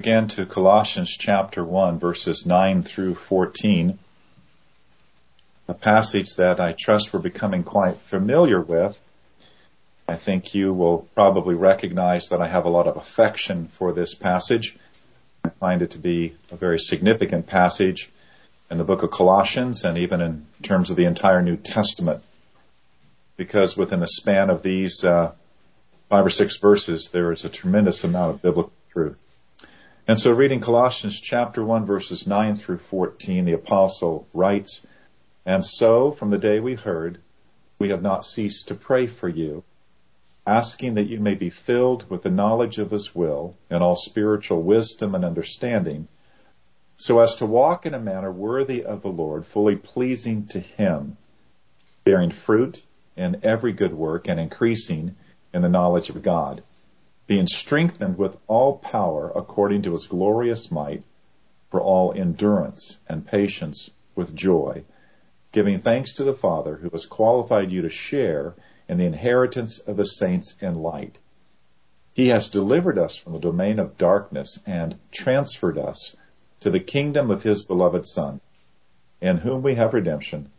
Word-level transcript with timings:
again 0.00 0.28
to 0.28 0.46
Colossians 0.46 1.10
chapter 1.10 1.64
1 1.64 1.98
verses 1.98 2.46
9 2.46 2.84
through 2.84 3.16
14, 3.16 3.98
a 5.66 5.74
passage 5.74 6.36
that 6.36 6.60
I 6.60 6.76
trust 6.78 7.12
we're 7.12 7.18
becoming 7.18 7.64
quite 7.64 7.96
familiar 7.96 8.60
with. 8.60 8.96
I 10.06 10.14
think 10.14 10.54
you 10.54 10.72
will 10.72 11.08
probably 11.16 11.56
recognize 11.56 12.28
that 12.28 12.40
I 12.40 12.46
have 12.46 12.64
a 12.64 12.68
lot 12.68 12.86
of 12.86 12.96
affection 12.96 13.66
for 13.66 13.92
this 13.92 14.14
passage. 14.14 14.78
I 15.44 15.48
find 15.48 15.82
it 15.82 15.90
to 15.90 15.98
be 15.98 16.36
a 16.52 16.56
very 16.56 16.78
significant 16.78 17.48
passage 17.48 18.08
in 18.70 18.78
the 18.78 18.84
book 18.84 19.02
of 19.02 19.10
Colossians 19.10 19.82
and 19.82 19.98
even 19.98 20.20
in 20.20 20.46
terms 20.62 20.90
of 20.90 20.96
the 20.96 21.06
entire 21.06 21.42
New 21.42 21.56
Testament. 21.56 22.22
Because 23.36 23.76
within 23.76 23.98
the 23.98 24.06
span 24.06 24.48
of 24.48 24.62
these 24.62 25.02
uh, 25.02 25.32
five 26.08 26.24
or 26.24 26.30
six 26.30 26.56
verses, 26.58 27.10
there 27.10 27.32
is 27.32 27.44
a 27.44 27.48
tremendous 27.48 28.04
amount 28.04 28.36
of 28.36 28.42
biblical 28.42 28.72
truth. 28.90 29.24
And 30.08 30.18
so 30.18 30.32
reading 30.32 30.60
Colossians 30.60 31.20
chapter 31.20 31.62
1 31.62 31.84
verses 31.84 32.26
9 32.26 32.56
through 32.56 32.78
14, 32.78 33.44
the 33.44 33.52
apostle 33.52 34.26
writes, 34.32 34.86
And 35.44 35.62
so 35.62 36.12
from 36.12 36.30
the 36.30 36.38
day 36.38 36.60
we 36.60 36.76
heard, 36.76 37.18
we 37.78 37.90
have 37.90 38.00
not 38.00 38.24
ceased 38.24 38.68
to 38.68 38.74
pray 38.74 39.06
for 39.06 39.28
you, 39.28 39.64
asking 40.46 40.94
that 40.94 41.08
you 41.08 41.20
may 41.20 41.34
be 41.34 41.50
filled 41.50 42.08
with 42.08 42.22
the 42.22 42.30
knowledge 42.30 42.78
of 42.78 42.90
his 42.90 43.14
will 43.14 43.54
and 43.68 43.82
all 43.82 43.96
spiritual 43.96 44.62
wisdom 44.62 45.14
and 45.14 45.26
understanding, 45.26 46.08
so 46.96 47.18
as 47.18 47.36
to 47.36 47.44
walk 47.44 47.84
in 47.84 47.92
a 47.92 48.00
manner 48.00 48.32
worthy 48.32 48.82
of 48.82 49.02
the 49.02 49.12
Lord, 49.12 49.44
fully 49.44 49.76
pleasing 49.76 50.46
to 50.46 50.58
him, 50.58 51.18
bearing 52.04 52.30
fruit 52.30 52.82
in 53.14 53.40
every 53.42 53.74
good 53.74 53.92
work 53.92 54.26
and 54.26 54.40
increasing 54.40 55.16
in 55.52 55.60
the 55.60 55.68
knowledge 55.68 56.08
of 56.08 56.22
God 56.22 56.62
being 57.28 57.46
strengthened 57.46 58.16
with 58.16 58.38
all 58.46 58.78
power 58.78 59.30
according 59.36 59.82
to 59.82 59.92
his 59.92 60.06
glorious 60.06 60.70
might 60.70 61.02
for 61.70 61.78
all 61.78 62.12
endurance 62.14 62.96
and 63.06 63.26
patience 63.26 63.90
with 64.16 64.34
joy, 64.34 64.82
giving 65.52 65.78
thanks 65.78 66.14
to 66.14 66.24
the 66.24 66.34
Father 66.34 66.76
who 66.76 66.88
has 66.88 67.04
qualified 67.04 67.70
you 67.70 67.82
to 67.82 67.90
share 67.90 68.54
in 68.88 68.96
the 68.96 69.04
inheritance 69.04 69.78
of 69.78 69.98
the 69.98 70.06
saints 70.06 70.56
in 70.62 70.74
light. 70.74 71.18
He 72.14 72.28
has 72.28 72.48
delivered 72.48 72.98
us 72.98 73.14
from 73.14 73.34
the 73.34 73.38
domain 73.38 73.78
of 73.78 73.98
darkness 73.98 74.58
and 74.66 74.98
transferred 75.12 75.76
us 75.76 76.16
to 76.60 76.70
the 76.70 76.80
kingdom 76.80 77.30
of 77.30 77.42
his 77.42 77.62
beloved 77.62 78.06
Son, 78.06 78.40
in 79.20 79.36
whom 79.36 79.62
we 79.62 79.74
have 79.74 79.92
redemption, 79.92 80.50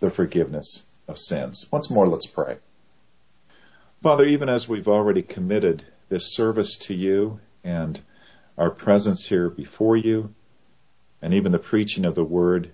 the 0.00 0.08
forgiveness 0.08 0.84
of 1.06 1.18
sins. 1.18 1.68
Once 1.70 1.90
more, 1.90 2.08
let's 2.08 2.26
pray. 2.26 2.56
Father, 4.02 4.24
even 4.24 4.48
as 4.48 4.66
we've 4.66 4.88
already 4.88 5.22
committed 5.22 5.84
this 6.08 6.34
service 6.34 6.76
to 6.76 6.94
you 6.94 7.40
and 7.64 8.00
our 8.56 8.70
presence 8.70 9.26
here 9.26 9.48
before 9.48 9.96
you 9.96 10.34
and 11.20 11.34
even 11.34 11.52
the 11.52 11.58
preaching 11.58 12.04
of 12.04 12.14
the 12.14 12.24
word, 12.24 12.70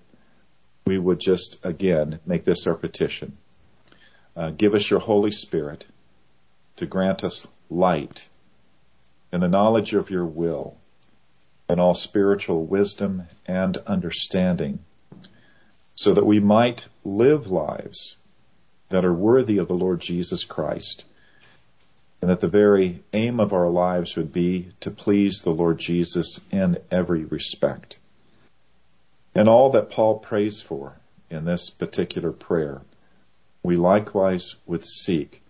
we 0.87 0.99
would 0.99 1.21
just 1.21 1.65
again 1.65 2.21
make 2.27 2.45
this 2.45 2.67
our 2.67 2.75
petition. 2.75 3.37
Uh, 4.37 4.51
give 4.51 4.75
us 4.75 4.91
your 4.91 5.01
Holy 5.01 5.31
Spirit 5.31 5.87
to 6.77 6.87
grant 6.87 7.25
us 7.25 7.47
light 7.71 8.29
and 9.33 9.43
the 9.43 9.49
knowledge 9.49 9.95
of 9.95 10.11
your 10.11 10.27
will 10.27 10.77
and 11.69 11.81
all 11.81 11.95
spiritual 11.95 12.65
wisdom 12.65 13.25
and 13.47 13.77
understanding 13.79 14.79
so 15.95 16.15
that 16.15 16.27
we 16.27 16.41
might 16.41 16.89
live 17.05 17.51
lives 17.51 18.17
that 18.91 19.05
are 19.05 19.15
worthy 19.15 19.59
of 19.59 19.69
the 19.69 19.75
Lord 19.75 20.01
Jesus 20.01 20.45
Christ 20.45 21.05
and 22.25 22.31
that 22.31 22.41
the 22.41 22.49
very 22.49 23.05
aim 23.13 23.39
of 23.39 23.53
our 23.53 23.69
lives 23.69 24.17
would 24.17 24.33
be 24.33 24.71
to 24.81 24.91
please 24.91 25.43
the 25.43 25.51
Lord 25.51 25.77
Jesus 25.77 26.41
in 26.51 26.79
every 26.91 27.27
respect. 27.27 27.99
And 29.35 29.47
all 29.47 29.73
that 29.73 29.91
Paul 29.91 30.21
prays 30.21 30.63
for 30.63 30.97
in 31.29 31.45
this 31.45 31.69
particular 31.69 32.33
prayer, 32.33 32.81
we 33.63 33.77
likewise 33.77 34.55
would 34.65 34.87
seek 34.87 35.43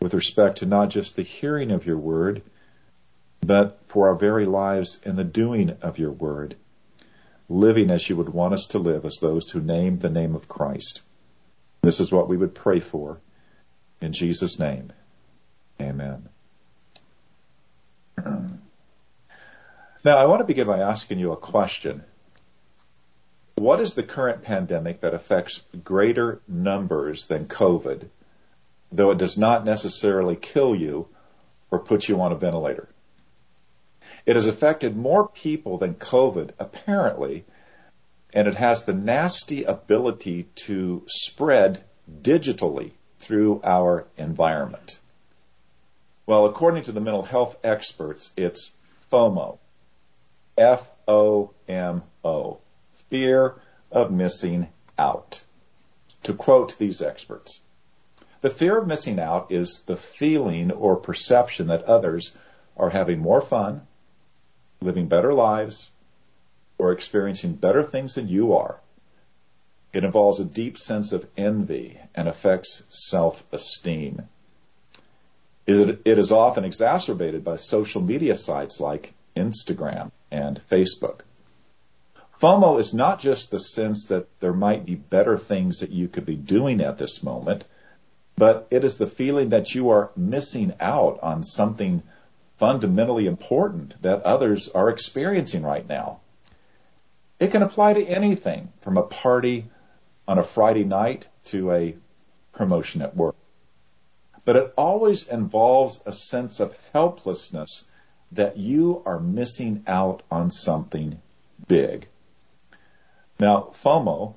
with 0.00 0.12
respect 0.12 0.58
to 0.58 0.66
not 0.66 0.90
just 0.90 1.14
the 1.14 1.22
hearing 1.22 1.70
of 1.70 1.86
your 1.86 1.98
word, 1.98 2.42
but 3.40 3.78
for 3.86 4.08
our 4.08 4.16
very 4.16 4.46
lives 4.46 5.00
in 5.04 5.14
the 5.14 5.22
doing 5.22 5.76
of 5.80 6.00
your 6.00 6.10
word, 6.10 6.56
living 7.48 7.88
as 7.88 8.10
you 8.10 8.16
would 8.16 8.30
want 8.30 8.52
us 8.52 8.66
to 8.70 8.80
live 8.80 9.04
as 9.04 9.18
those 9.20 9.48
who 9.48 9.60
name 9.60 10.00
the 10.00 10.10
name 10.10 10.34
of 10.34 10.48
Christ. 10.48 11.02
This 11.82 12.00
is 12.00 12.10
what 12.10 12.28
we 12.28 12.36
would 12.36 12.56
pray 12.56 12.80
for 12.80 13.20
in 14.00 14.12
Jesus' 14.12 14.58
name. 14.58 14.92
Amen. 15.80 16.28
Now, 20.02 20.16
I 20.16 20.26
want 20.26 20.40
to 20.40 20.44
begin 20.44 20.66
by 20.66 20.78
asking 20.78 21.18
you 21.18 21.32
a 21.32 21.36
question. 21.36 22.04
What 23.56 23.80
is 23.80 23.94
the 23.94 24.02
current 24.02 24.42
pandemic 24.42 25.00
that 25.00 25.12
affects 25.12 25.62
greater 25.84 26.40
numbers 26.48 27.26
than 27.26 27.46
COVID, 27.46 28.08
though 28.90 29.10
it 29.10 29.18
does 29.18 29.36
not 29.36 29.64
necessarily 29.64 30.36
kill 30.36 30.74
you 30.74 31.08
or 31.70 31.78
put 31.78 32.08
you 32.08 32.20
on 32.20 32.32
a 32.32 32.36
ventilator? 32.36 32.88
It 34.24 34.36
has 34.36 34.46
affected 34.46 34.96
more 34.96 35.28
people 35.28 35.76
than 35.76 35.94
COVID, 35.94 36.52
apparently, 36.58 37.44
and 38.32 38.48
it 38.48 38.54
has 38.54 38.84
the 38.84 38.94
nasty 38.94 39.64
ability 39.64 40.44
to 40.66 41.02
spread 41.06 41.84
digitally 42.22 42.92
through 43.18 43.60
our 43.62 44.06
environment. 44.16 44.99
Well, 46.26 46.46
according 46.46 46.84
to 46.84 46.92
the 46.92 47.00
mental 47.00 47.22
health 47.22 47.56
experts, 47.64 48.32
it's 48.36 48.72
FOMO. 49.10 49.58
F-O-M-O. 50.56 52.58
Fear 53.08 53.54
of 53.90 54.12
missing 54.12 54.68
out. 54.98 55.42
To 56.24 56.34
quote 56.34 56.76
these 56.78 57.00
experts, 57.00 57.60
the 58.42 58.50
fear 58.50 58.78
of 58.78 58.86
missing 58.86 59.18
out 59.18 59.50
is 59.50 59.82
the 59.86 59.96
feeling 59.96 60.70
or 60.70 60.96
perception 60.96 61.68
that 61.68 61.84
others 61.84 62.36
are 62.76 62.90
having 62.90 63.18
more 63.18 63.40
fun, 63.40 63.86
living 64.80 65.08
better 65.08 65.34
lives, 65.34 65.90
or 66.78 66.92
experiencing 66.92 67.54
better 67.54 67.82
things 67.82 68.14
than 68.14 68.28
you 68.28 68.54
are. 68.54 68.78
It 69.92 70.04
involves 70.04 70.40
a 70.40 70.44
deep 70.44 70.78
sense 70.78 71.12
of 71.12 71.26
envy 71.36 71.98
and 72.14 72.28
affects 72.28 72.82
self-esteem. 72.88 74.28
It 75.70 76.18
is 76.18 76.32
often 76.32 76.64
exacerbated 76.64 77.44
by 77.44 77.54
social 77.54 78.00
media 78.00 78.34
sites 78.34 78.80
like 78.80 79.14
Instagram 79.36 80.10
and 80.28 80.60
Facebook. 80.68 81.20
FOMO 82.40 82.80
is 82.80 82.92
not 82.92 83.20
just 83.20 83.50
the 83.50 83.60
sense 83.60 84.06
that 84.06 84.26
there 84.40 84.52
might 84.52 84.84
be 84.84 84.96
better 84.96 85.38
things 85.38 85.78
that 85.80 85.90
you 85.90 86.08
could 86.08 86.26
be 86.26 86.34
doing 86.34 86.80
at 86.80 86.98
this 86.98 87.22
moment, 87.22 87.66
but 88.34 88.66
it 88.72 88.82
is 88.82 88.98
the 88.98 89.06
feeling 89.06 89.50
that 89.50 89.72
you 89.72 89.90
are 89.90 90.10
missing 90.16 90.72
out 90.80 91.20
on 91.22 91.44
something 91.44 92.02
fundamentally 92.58 93.28
important 93.28 93.94
that 94.02 94.22
others 94.22 94.68
are 94.70 94.90
experiencing 94.90 95.62
right 95.62 95.88
now. 95.88 96.18
It 97.38 97.52
can 97.52 97.62
apply 97.62 97.94
to 97.94 98.04
anything 98.04 98.72
from 98.80 98.96
a 98.96 99.02
party 99.02 99.66
on 100.26 100.38
a 100.38 100.42
Friday 100.42 100.84
night 100.84 101.28
to 101.46 101.70
a 101.70 101.94
promotion 102.52 103.02
at 103.02 103.16
work 103.16 103.36
but 104.50 104.56
it 104.56 104.74
always 104.76 105.28
involves 105.28 106.00
a 106.06 106.12
sense 106.12 106.58
of 106.58 106.76
helplessness 106.92 107.84
that 108.32 108.56
you 108.56 109.00
are 109.06 109.20
missing 109.20 109.84
out 109.86 110.24
on 110.28 110.50
something 110.50 111.22
big. 111.68 112.08
Now, 113.38 113.70
FOMO, 113.84 114.34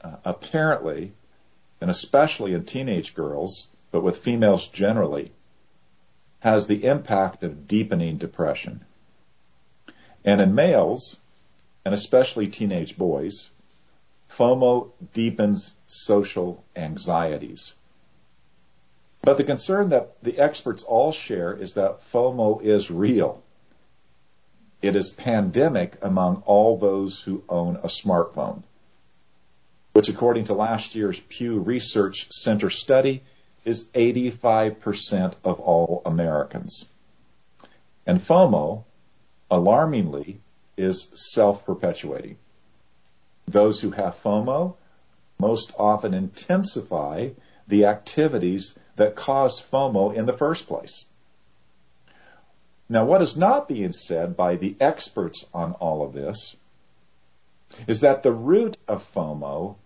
uh, 0.00 0.16
apparently, 0.24 1.12
and 1.80 1.88
especially 1.88 2.54
in 2.54 2.64
teenage 2.64 3.14
girls, 3.14 3.68
but 3.92 4.02
with 4.02 4.18
females 4.18 4.66
generally, 4.66 5.30
has 6.40 6.66
the 6.66 6.84
impact 6.84 7.44
of 7.44 7.68
deepening 7.68 8.16
depression. 8.16 8.84
And 10.24 10.40
in 10.40 10.56
males, 10.56 11.18
and 11.84 11.94
especially 11.94 12.48
teenage 12.48 12.98
boys, 12.98 13.50
FOMO 14.28 14.90
deepens 15.12 15.76
social 15.86 16.64
anxieties. 16.74 17.74
But 19.26 19.38
the 19.38 19.42
concern 19.42 19.88
that 19.88 20.22
the 20.22 20.38
experts 20.38 20.84
all 20.84 21.10
share 21.10 21.52
is 21.52 21.74
that 21.74 21.98
FOMO 22.12 22.62
is 22.62 22.92
real. 22.92 23.42
It 24.80 24.94
is 24.94 25.10
pandemic 25.10 25.96
among 26.00 26.44
all 26.46 26.78
those 26.78 27.22
who 27.22 27.42
own 27.48 27.74
a 27.74 27.88
smartphone, 27.88 28.62
which 29.94 30.08
according 30.08 30.44
to 30.44 30.54
last 30.54 30.94
year's 30.94 31.18
Pew 31.18 31.58
Research 31.58 32.28
Center 32.30 32.70
study 32.70 33.24
is 33.64 33.86
85% 33.86 35.34
of 35.42 35.58
all 35.58 36.02
Americans. 36.06 36.84
And 38.06 38.20
FOMO, 38.20 38.84
alarmingly, 39.50 40.38
is 40.76 41.10
self-perpetuating. 41.14 42.36
Those 43.48 43.80
who 43.80 43.90
have 43.90 44.22
FOMO 44.22 44.76
most 45.40 45.72
often 45.76 46.14
intensify 46.14 47.30
the 47.66 47.86
activities 47.86 48.78
that 48.96 49.14
cause 49.14 49.60
FOMO 49.60 50.14
in 50.14 50.26
the 50.26 50.32
first 50.32 50.66
place. 50.66 51.06
Now, 52.88 53.04
what 53.04 53.22
is 53.22 53.36
not 53.36 53.68
being 53.68 53.92
said 53.92 54.36
by 54.36 54.56
the 54.56 54.76
experts 54.80 55.44
on 55.52 55.72
all 55.74 56.04
of 56.04 56.12
this 56.12 56.56
is 57.86 58.00
that 58.00 58.22
the 58.22 58.32
root 58.32 58.76
of 58.86 59.02
FOMO 59.12 59.76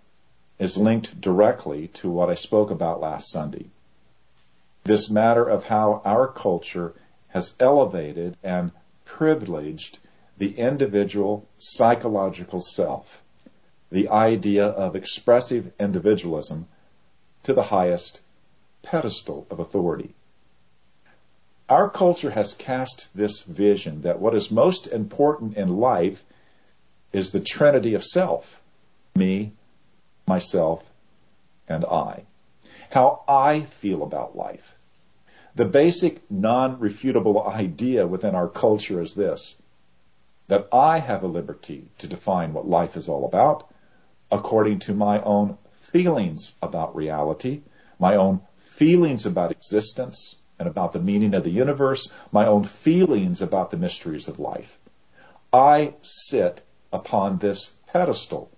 is 0.59 0.77
linked 0.77 1.21
directly 1.21 1.89
to 1.89 2.11
what 2.11 2.29
I 2.29 2.35
spoke 2.35 2.71
about 2.71 3.01
last 3.01 3.31
Sunday. 3.31 3.67
This 4.85 5.09
matter 5.09 5.45
of 5.45 5.65
how 5.65 6.03
our 6.05 6.29
culture 6.29 6.95
has 7.29 7.55
elevated 7.59 8.37
and 8.43 8.71
privileged 9.05 9.99
the 10.37 10.57
individual 10.59 11.47
psychological 11.59 12.61
self, 12.61 13.23
the 13.91 14.09
idea 14.09 14.67
of 14.67 14.95
expressive 14.95 15.73
individualism 15.81 16.67
to 17.43 17.55
the 17.55 17.63
highest 17.63 18.21
pedestal 18.83 19.47
of 19.51 19.61
authority. 19.61 20.15
Our 21.69 21.89
culture 21.89 22.31
has 22.31 22.55
cast 22.55 23.09
this 23.15 23.41
vision 23.43 24.03
that 24.03 24.19
what 24.19 24.35
is 24.35 24.51
most 24.51 24.87
important 24.89 25.57
in 25.57 25.77
life 25.77 26.25
is 27.13 27.31
the 27.31 27.41
trinity 27.41 27.95
of 27.95 28.05
self 28.05 28.61
me, 29.15 29.53
myself, 30.27 30.85
and 31.69 31.85
I. 31.85 32.25
How 32.91 33.23
I 33.29 33.63
feel 33.63 34.03
about 34.03 34.37
life. 34.37 34.77
The 35.55 35.65
basic 35.65 36.31
non-refutable 36.31 37.47
idea 37.47 38.07
within 38.07 38.35
our 38.35 38.49
culture 38.49 39.01
is 39.01 39.15
this 39.15 39.57
that 40.49 40.67
I 40.73 40.99
have 40.99 41.23
a 41.23 41.29
liberty 41.29 41.89
to 41.99 42.09
define 42.09 42.53
what 42.53 42.69
life 42.69 42.97
is 42.97 43.09
all 43.09 43.25
about 43.25 43.69
according 44.33 44.81
to 44.81 44.95
my 44.95 45.21
own 45.23 45.57
feelings 45.81 46.55
about 46.63 46.97
reality, 46.97 47.61
my 47.99 48.17
own 48.17 48.41
feelings 48.61 49.27
about 49.27 49.51
existence, 49.51 50.37
and 50.61 50.69
about 50.69 50.93
the 50.93 51.01
meaning 51.01 51.33
of 51.33 51.43
the 51.43 51.51
universe, 51.51 52.13
my 52.31 52.47
own 52.47 52.63
feelings 52.65 53.41
about 53.41 53.71
the 53.71 53.79
mysteries 53.79 54.29
of 54.29 54.39
life. 54.39 54.79
I 55.53 55.95
sit 56.03 56.61
upon 56.93 57.39
this 57.39 57.71
pedestal 57.87 58.51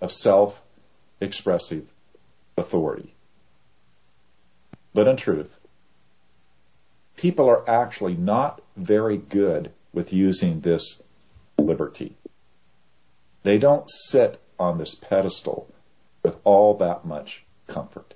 of 0.00 0.10
self-expressive 0.10 1.88
authority. 2.56 3.14
But 4.92 5.06
in 5.06 5.16
truth, 5.16 5.56
people 7.16 7.48
are 7.48 7.68
actually 7.70 8.14
not 8.14 8.60
very 8.76 9.16
good 9.16 9.70
with 9.92 10.12
using 10.12 10.60
this 10.60 11.00
liberty. 11.58 12.16
They 13.44 13.58
don't 13.58 13.88
sit 13.88 14.40
on 14.58 14.78
this 14.78 14.96
pedestal 14.96 15.72
with 16.24 16.36
all 16.42 16.74
that 16.78 17.04
much 17.04 17.44
comfort. 17.68 18.14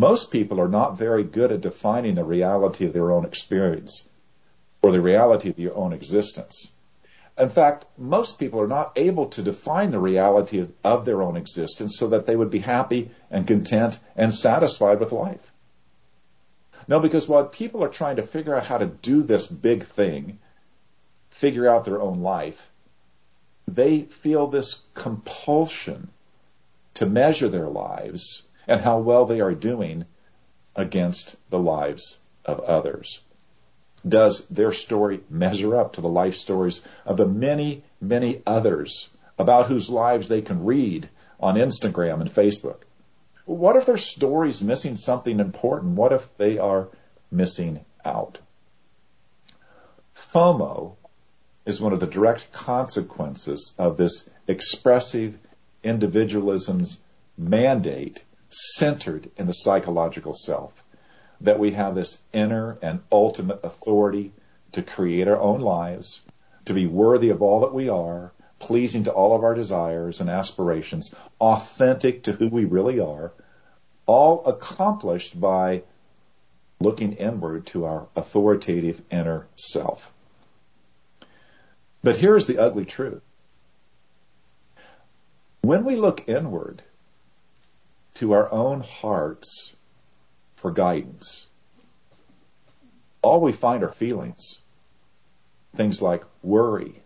Most 0.00 0.30
people 0.30 0.58
are 0.62 0.68
not 0.68 0.96
very 0.96 1.22
good 1.22 1.52
at 1.52 1.60
defining 1.60 2.14
the 2.14 2.24
reality 2.24 2.86
of 2.86 2.94
their 2.94 3.12
own 3.12 3.26
experience 3.26 4.08
or 4.80 4.92
the 4.92 5.00
reality 5.02 5.50
of 5.50 5.56
their 5.56 5.76
own 5.76 5.92
existence. 5.92 6.68
In 7.36 7.50
fact, 7.50 7.84
most 7.98 8.38
people 8.38 8.62
are 8.62 8.66
not 8.66 8.92
able 8.96 9.26
to 9.26 9.42
define 9.42 9.90
the 9.90 10.00
reality 10.00 10.60
of, 10.60 10.72
of, 10.82 11.04
their 11.04 11.20
own 11.20 11.36
existence 11.36 11.98
so 11.98 12.08
that 12.08 12.24
they 12.24 12.34
would 12.34 12.48
be 12.48 12.60
happy 12.60 13.10
and 13.30 13.46
content 13.46 13.98
and 14.16 14.32
satisfied 14.32 15.00
with 15.00 15.12
life. 15.12 15.52
No, 16.88 16.98
because 17.00 17.28
while 17.28 17.44
people 17.44 17.84
are 17.84 17.88
trying 17.88 18.16
to 18.16 18.22
figure 18.22 18.54
out 18.54 18.64
how 18.64 18.78
to 18.78 18.86
do 18.86 19.22
this 19.22 19.48
big 19.48 19.84
thing, 19.84 20.38
figure 21.28 21.68
out 21.68 21.84
their 21.84 22.00
own 22.00 22.22
life, 22.22 22.70
they 23.68 24.00
feel 24.00 24.46
this 24.46 24.82
compulsion 24.94 26.08
to 26.94 27.04
measure 27.04 27.50
their 27.50 27.68
lives 27.68 28.44
and 28.70 28.80
how 28.80 29.00
well 29.00 29.26
they 29.26 29.40
are 29.40 29.52
doing 29.52 30.04
against 30.76 31.34
the 31.50 31.58
lives 31.58 32.18
of 32.44 32.60
others. 32.60 33.20
Does 34.08 34.46
their 34.46 34.72
story 34.72 35.20
measure 35.28 35.76
up 35.76 35.94
to 35.94 36.00
the 36.00 36.08
life 36.08 36.36
stories 36.36 36.86
of 37.04 37.16
the 37.16 37.26
many, 37.26 37.82
many 38.00 38.42
others 38.46 39.10
about 39.36 39.66
whose 39.66 39.90
lives 39.90 40.28
they 40.28 40.40
can 40.40 40.64
read 40.64 41.08
on 41.40 41.56
Instagram 41.56 42.20
and 42.20 42.32
Facebook? 42.32 42.82
What 43.44 43.74
if 43.74 43.86
their 43.86 43.98
story's 43.98 44.62
missing 44.62 44.96
something 44.96 45.40
important? 45.40 45.96
What 45.96 46.12
if 46.12 46.28
they 46.36 46.58
are 46.58 46.88
missing 47.28 47.84
out? 48.04 48.38
FOMO 50.14 50.94
is 51.66 51.80
one 51.80 51.92
of 51.92 51.98
the 51.98 52.06
direct 52.06 52.52
consequences 52.52 53.74
of 53.78 53.96
this 53.96 54.30
expressive 54.46 55.36
individualism's 55.82 57.00
mandate 57.36 58.22
centered 58.50 59.30
in 59.36 59.46
the 59.46 59.52
psychological 59.52 60.34
self. 60.34 60.84
That 61.40 61.58
we 61.58 61.70
have 61.72 61.94
this 61.94 62.18
inner 62.32 62.76
and 62.82 63.00
ultimate 63.10 63.60
authority 63.64 64.32
to 64.72 64.82
create 64.82 65.26
our 65.26 65.40
own 65.40 65.60
lives, 65.60 66.20
to 66.66 66.74
be 66.74 66.86
worthy 66.86 67.30
of 67.30 67.40
all 67.40 67.60
that 67.60 67.72
we 67.72 67.88
are, 67.88 68.32
pleasing 68.58 69.04
to 69.04 69.12
all 69.12 69.34
of 69.34 69.42
our 69.42 69.54
desires 69.54 70.20
and 70.20 70.28
aspirations, 70.28 71.14
authentic 71.40 72.24
to 72.24 72.32
who 72.32 72.48
we 72.48 72.64
really 72.66 73.00
are, 73.00 73.32
all 74.06 74.44
accomplished 74.44 75.40
by 75.40 75.82
looking 76.78 77.14
inward 77.14 77.66
to 77.66 77.84
our 77.84 78.06
authoritative 78.16 79.00
inner 79.10 79.46
self. 79.54 80.12
But 82.02 82.16
here's 82.16 82.46
the 82.46 82.58
ugly 82.58 82.84
truth. 82.84 83.22
When 85.62 85.84
we 85.84 85.96
look 85.96 86.28
inward, 86.28 86.82
to 88.20 88.32
our 88.32 88.52
own 88.52 88.82
hearts 88.82 89.74
for 90.56 90.70
guidance. 90.70 91.48
All 93.22 93.40
we 93.40 93.52
find 93.52 93.82
are 93.82 93.92
feelings. 93.92 94.58
Things 95.74 96.02
like 96.02 96.22
worry, 96.42 97.02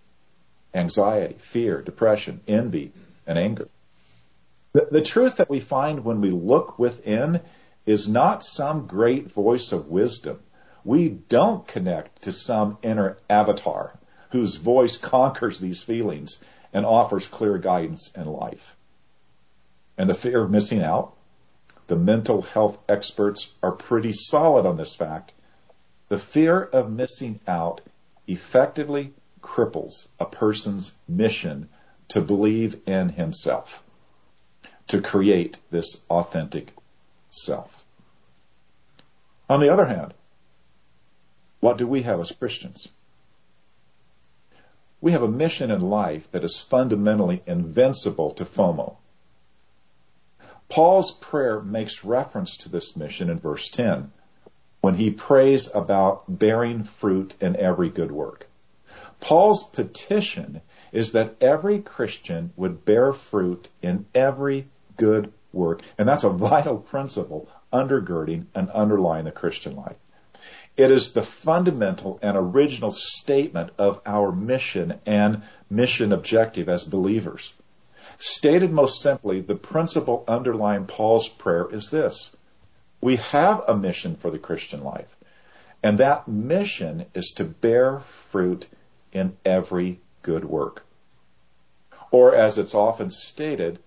anxiety, 0.75 1.37
fear, 1.39 1.83
depression, 1.83 2.41
envy, 2.49 2.91
and 3.29 3.39
anger. 3.39 3.69
The, 4.73 4.89
the 4.91 5.03
truth 5.03 5.37
that 5.37 5.49
we 5.49 5.61
find 5.61 6.05
when 6.05 6.21
we 6.21 6.33
look 6.33 6.81
within 6.81 7.41
is 7.87 8.09
not 8.09 8.43
some 8.43 8.89
great 8.89 9.31
voice 9.31 9.71
of 9.71 9.87
wisdom. 9.87 10.41
We 10.85 11.11
don't 11.11 11.65
connect 11.65 12.23
to 12.23 12.33
some 12.33 12.77
inner 12.83 13.19
avatar 13.31 13.97
whose 14.31 14.57
voice 14.57 14.97
conquers 14.97 15.61
these 15.61 15.85
feelings 15.85 16.41
and 16.73 16.85
offers 16.85 17.29
clear 17.29 17.57
guidance 17.59 18.11
in 18.17 18.27
life 18.27 18.74
and 19.97 20.09
the 20.09 20.15
fear 20.15 20.43
of 20.43 20.51
missing 20.51 20.83
out. 20.83 21.15
The 21.87 21.97
mental 21.97 22.43
health 22.43 22.79
experts 22.89 23.53
are 23.63 23.73
pretty 23.73 24.13
solid 24.13 24.67
on 24.67 24.77
this 24.77 24.95
fact. 24.95 25.33
The 26.09 26.19
fear 26.19 26.63
of 26.63 26.91
missing 26.91 27.41
out 27.47 27.81
effectively 28.27 29.13
cripples 29.43 30.09
a 30.19 30.25
person's 30.25 30.93
mission 31.07 31.69
to 32.09 32.21
believe 32.21 32.81
in 32.87 33.11
himself, 33.11 33.83
to 34.89 35.01
create 35.01 35.59
this 35.71 36.01
authentic 36.09 36.73
self. 37.31 37.85
On 39.49 39.61
the 39.61 39.69
other 39.69 39.87
hand, 39.87 40.15
what 41.61 41.79
do 41.79 41.87
we 41.87 42.03
have 42.03 42.21
as 42.21 42.33
Christians? 42.33 42.89
We 45.01 45.13
have 45.13 45.23
a 45.23 45.29
mission 45.29 45.71
in 45.71 45.83
life 45.83 46.31
that 46.33 46.45
is 46.45 46.63
fundamentally 46.63 47.43
invincible 47.47 48.31
to 48.33 48.45
FOMO. 48.45 48.97
Paul's 50.69 51.13
prayer 51.13 51.61
makes 51.61 52.05
reference 52.05 52.57
to 52.59 52.69
this 52.69 52.97
mission 52.97 53.31
in 53.31 53.39
verse 53.39 53.69
10 53.69 54.11
when 54.81 54.95
he 54.95 55.11
prays 55.11 55.71
about 55.75 56.25
bearing 56.29 56.85
fruit 56.85 57.35
in 57.41 57.57
every 57.57 57.89
good 57.89 58.13
work. 58.13 58.49
Paul's 59.21 59.65
petition 59.65 60.61
is 60.93 61.13
that 61.13 61.37
every 61.41 61.81
Christian 61.81 62.53
would 62.57 62.85
bear 62.85 63.13
fruit 63.13 63.69
in 63.81 64.07
every 64.15 64.69
good 64.97 65.33
work. 65.53 65.83
And 65.97 66.09
that's 66.09 66.25
a 66.25 66.31
vital 66.31 66.77
principle 66.79 67.49
undergirding 67.73 68.47
and 68.55 68.71
underlying 68.71 69.25
the 69.25 69.33
Christian 69.33 69.77
life. 69.77 69.97
It 70.77 70.91
is 70.91 71.13
the 71.13 71.23
fundamental 71.23 72.19
and 72.21 72.37
original 72.37 72.91
statement 72.91 73.71
of 73.79 74.03
our 74.05 74.33
mission 74.33 75.01
and 75.07 75.43
mission 75.71 76.13
objective 76.13 76.69
as 76.69 76.85
believers. 76.85 77.53
Stated 78.19 78.73
most 78.73 79.01
simply, 79.01 79.41
the 79.41 79.57
principle 79.57 80.25
underlying 80.29 80.87
Paul's 80.87 81.29
prayer 81.29 81.69
is 81.71 81.91
this. 81.91 82.35
We 83.01 83.17
have 83.17 83.65
a 83.69 83.77
mission 83.77 84.17
for 84.17 84.31
the 84.31 84.39
Christian 84.39 84.83
life, 84.83 85.17
and 85.83 85.99
that 85.99 86.29
mission 86.29 87.07
is 87.15 87.33
to 87.37 87.45
bear 87.45 88.01
fruit 88.01 88.67
in 89.13 89.37
every 89.45 90.01
good 90.23 90.45
work. 90.45 90.85
Or 92.11 92.35
as 92.35 92.59
it's 92.59 92.75
often 92.75 93.11
stated, 93.11 93.79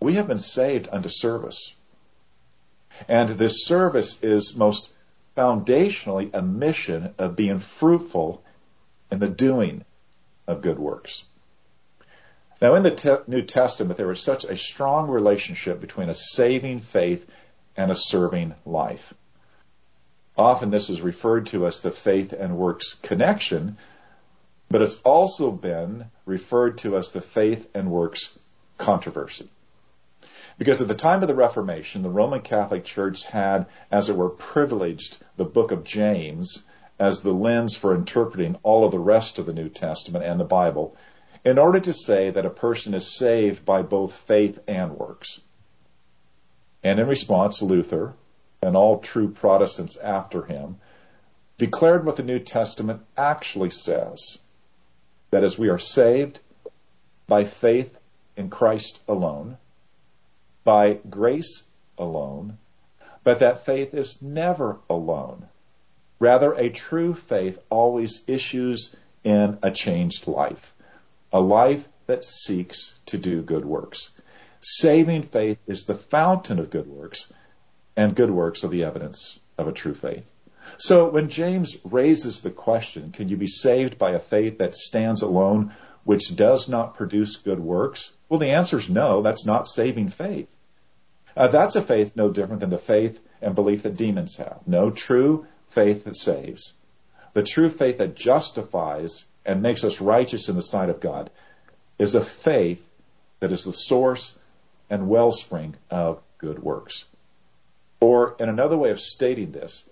we 0.00 0.14
have 0.14 0.28
been 0.28 0.38
saved 0.38 0.88
unto 0.90 1.08
service. 1.08 1.74
And 3.08 3.30
this 3.30 3.64
service 3.64 4.22
is 4.22 4.56
most 4.56 4.92
foundationally 5.36 6.30
a 6.32 6.42
mission 6.42 7.14
of 7.18 7.36
being 7.36 7.58
fruitful 7.58 8.42
in 9.10 9.18
the 9.18 9.28
doing 9.28 9.84
of 10.46 10.62
good 10.62 10.78
works. 10.78 11.24
Now, 12.60 12.74
in 12.74 12.82
the 12.82 12.90
te- 12.90 13.16
New 13.26 13.42
Testament, 13.42 13.96
there 13.96 14.12
is 14.12 14.20
such 14.20 14.44
a 14.44 14.56
strong 14.56 15.08
relationship 15.08 15.80
between 15.80 16.10
a 16.10 16.14
saving 16.14 16.80
faith 16.80 17.26
and 17.76 17.90
a 17.90 17.94
serving 17.94 18.54
life. 18.66 19.14
Often 20.36 20.70
this 20.70 20.90
is 20.90 21.00
referred 21.00 21.46
to 21.46 21.66
as 21.66 21.80
the 21.80 21.90
faith 21.90 22.32
and 22.32 22.58
works 22.58 22.94
connection, 22.94 23.78
but 24.68 24.82
it's 24.82 25.00
also 25.02 25.50
been 25.50 26.06
referred 26.26 26.78
to 26.78 26.96
as 26.96 27.12
the 27.12 27.20
faith 27.22 27.68
and 27.74 27.90
works 27.90 28.38
controversy. 28.76 29.48
Because 30.58 30.82
at 30.82 30.88
the 30.88 30.94
time 30.94 31.22
of 31.22 31.28
the 31.28 31.34
Reformation, 31.34 32.02
the 32.02 32.10
Roman 32.10 32.42
Catholic 32.42 32.84
Church 32.84 33.24
had, 33.24 33.66
as 33.90 34.10
it 34.10 34.16
were, 34.16 34.28
privileged 34.28 35.16
the 35.36 35.44
book 35.44 35.72
of 35.72 35.84
James 35.84 36.62
as 36.98 37.22
the 37.22 37.32
lens 37.32 37.74
for 37.74 37.94
interpreting 37.94 38.58
all 38.62 38.84
of 38.84 38.92
the 38.92 38.98
rest 38.98 39.38
of 39.38 39.46
the 39.46 39.54
New 39.54 39.70
Testament 39.70 40.24
and 40.24 40.38
the 40.38 40.44
Bible 40.44 40.94
in 41.44 41.58
order 41.58 41.80
to 41.80 41.92
say 41.92 42.30
that 42.30 42.46
a 42.46 42.50
person 42.50 42.94
is 42.94 43.16
saved 43.16 43.64
by 43.64 43.82
both 43.82 44.12
faith 44.12 44.58
and 44.68 44.96
works. 44.98 45.40
And 46.82 46.98
in 46.98 47.06
response, 47.06 47.62
Luther 47.62 48.14
and 48.62 48.76
all 48.76 48.98
true 48.98 49.30
Protestants 49.30 49.96
after 49.96 50.44
him 50.44 50.76
declared 51.58 52.04
what 52.04 52.16
the 52.16 52.22
New 52.22 52.38
Testament 52.38 53.02
actually 53.16 53.70
says. 53.70 54.38
That 55.30 55.44
is, 55.44 55.58
we 55.58 55.68
are 55.68 55.78
saved 55.78 56.40
by 57.26 57.44
faith 57.44 57.96
in 58.36 58.50
Christ 58.50 59.00
alone, 59.06 59.58
by 60.64 60.94
grace 61.08 61.64
alone, 61.98 62.58
but 63.22 63.40
that 63.40 63.66
faith 63.66 63.94
is 63.94 64.20
never 64.22 64.78
alone. 64.88 65.48
Rather, 66.18 66.54
a 66.54 66.70
true 66.70 67.14
faith 67.14 67.58
always 67.70 68.24
issues 68.26 68.94
in 69.22 69.58
a 69.62 69.70
changed 69.70 70.26
life, 70.26 70.74
a 71.32 71.40
life 71.40 71.88
that 72.06 72.24
seeks 72.24 72.94
to 73.06 73.18
do 73.18 73.42
good 73.42 73.64
works. 73.64 74.10
Saving 74.60 75.22
faith 75.22 75.58
is 75.66 75.84
the 75.84 75.94
fountain 75.94 76.58
of 76.58 76.70
good 76.70 76.86
works, 76.86 77.32
and 77.96 78.16
good 78.16 78.30
works 78.30 78.64
are 78.64 78.68
the 78.68 78.84
evidence 78.84 79.38
of 79.56 79.68
a 79.68 79.72
true 79.72 79.94
faith. 79.94 80.30
So 80.78 81.08
when 81.08 81.28
James 81.28 81.76
raises 81.84 82.40
the 82.40 82.50
question, 82.50 83.12
can 83.12 83.28
you 83.28 83.36
be 83.36 83.46
saved 83.46 83.98
by 83.98 84.12
a 84.12 84.18
faith 84.18 84.58
that 84.58 84.76
stands 84.76 85.22
alone, 85.22 85.72
which 86.04 86.34
does 86.36 86.68
not 86.68 86.94
produce 86.94 87.36
good 87.36 87.60
works? 87.60 88.12
Well, 88.28 88.40
the 88.40 88.50
answer 88.50 88.78
is 88.78 88.88
no, 88.88 89.22
that's 89.22 89.46
not 89.46 89.66
saving 89.66 90.10
faith. 90.10 90.54
Uh, 91.36 91.48
that's 91.48 91.76
a 91.76 91.82
faith 91.82 92.16
no 92.16 92.30
different 92.30 92.60
than 92.60 92.70
the 92.70 92.78
faith 92.78 93.20
and 93.40 93.54
belief 93.54 93.82
that 93.84 93.96
demons 93.96 94.36
have. 94.36 94.60
No 94.66 94.90
true 94.90 95.46
faith 95.68 96.04
that 96.04 96.16
saves. 96.16 96.74
The 97.32 97.42
true 97.42 97.70
faith 97.70 97.98
that 97.98 98.16
justifies 98.16 99.26
and 99.44 99.62
makes 99.62 99.84
us 99.84 100.00
righteous 100.00 100.48
in 100.48 100.56
the 100.56 100.62
sight 100.62 100.88
of 100.88 101.00
God 101.00 101.30
is 101.98 102.14
a 102.14 102.20
faith 102.20 102.88
that 103.40 103.52
is 103.52 103.64
the 103.64 103.72
source 103.72 104.38
and 104.88 105.08
wellspring 105.08 105.76
of 105.90 106.20
good 106.38 106.58
works. 106.58 107.04
Or, 108.00 108.34
in 108.38 108.48
another 108.48 108.76
way 108.76 108.90
of 108.90 109.00
stating 109.00 109.52
this, 109.52 109.88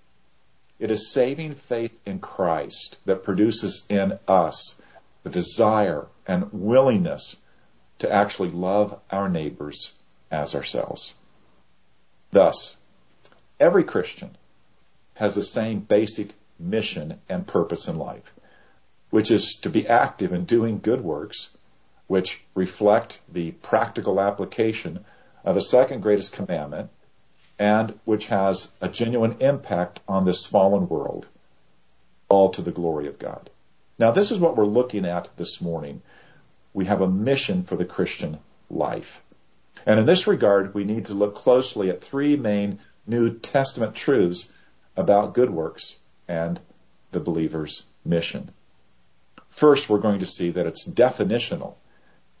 it 0.79 0.91
is 0.91 1.11
saving 1.11 1.53
faith 1.53 1.97
in 2.05 2.19
Christ 2.19 2.97
that 3.05 3.23
produces 3.23 3.85
in 3.89 4.17
us 4.27 4.81
the 5.23 5.29
desire 5.29 6.07
and 6.25 6.51
willingness 6.51 7.35
to 7.99 8.11
actually 8.11 8.49
love 8.49 8.97
our 9.11 9.29
neighbors 9.29 9.93
as 10.31 10.55
ourselves. 10.55 11.13
Thus, 12.31 12.77
every 13.59 13.83
Christian 13.83 14.37
has 15.15 15.35
the 15.35 15.43
same 15.43 15.81
basic 15.81 16.33
mission 16.57 17.19
and 17.27 17.45
purpose 17.45 17.87
in 17.87 17.97
life, 17.97 18.33
which 19.09 19.31
is 19.31 19.55
to 19.55 19.69
be 19.69 19.87
active 19.87 20.33
in 20.33 20.45
doing 20.45 20.79
good 20.79 21.01
works 21.01 21.49
which 22.09 22.43
reflect 22.55 23.19
the 23.31 23.51
practical 23.51 24.19
application 24.19 25.05
of 25.45 25.53
the 25.53 25.61
second 25.61 26.01
greatest 26.01 26.33
commandment 26.33 26.89
and 27.59 27.99
which 28.05 28.27
has 28.27 28.69
a 28.81 28.89
genuine 28.89 29.35
impact 29.41 29.99
on 30.07 30.25
this 30.25 30.47
fallen 30.47 30.89
world, 30.89 31.27
all 32.27 32.49
to 32.49 32.63
the 32.63 32.71
glory 32.71 33.07
of 33.07 33.19
God. 33.19 33.49
Now, 33.99 34.11
this 34.11 34.31
is 34.31 34.39
what 34.39 34.57
we're 34.57 34.65
looking 34.65 35.05
at 35.05 35.29
this 35.37 35.61
morning. 35.61 36.01
We 36.73 36.85
have 36.85 37.01
a 37.01 37.07
mission 37.07 37.63
for 37.63 37.75
the 37.75 37.85
Christian 37.85 38.39
life. 38.71 39.21
And 39.85 39.99
in 39.99 40.05
this 40.05 40.25
regard, 40.25 40.73
we 40.73 40.85
need 40.85 41.05
to 41.05 41.13
look 41.13 41.35
closely 41.35 41.89
at 41.89 42.01
three 42.01 42.37
main 42.37 42.79
New 43.05 43.37
Testament 43.37 43.93
truths 43.93 44.49
about 44.95 45.33
good 45.33 45.49
works 45.49 45.97
and 46.27 46.59
the 47.11 47.19
believer's 47.19 47.83
mission. 48.03 48.51
First, 49.49 49.89
we're 49.89 49.99
going 49.99 50.19
to 50.19 50.25
see 50.25 50.51
that 50.51 50.65
it's 50.65 50.87
definitional 50.87 51.75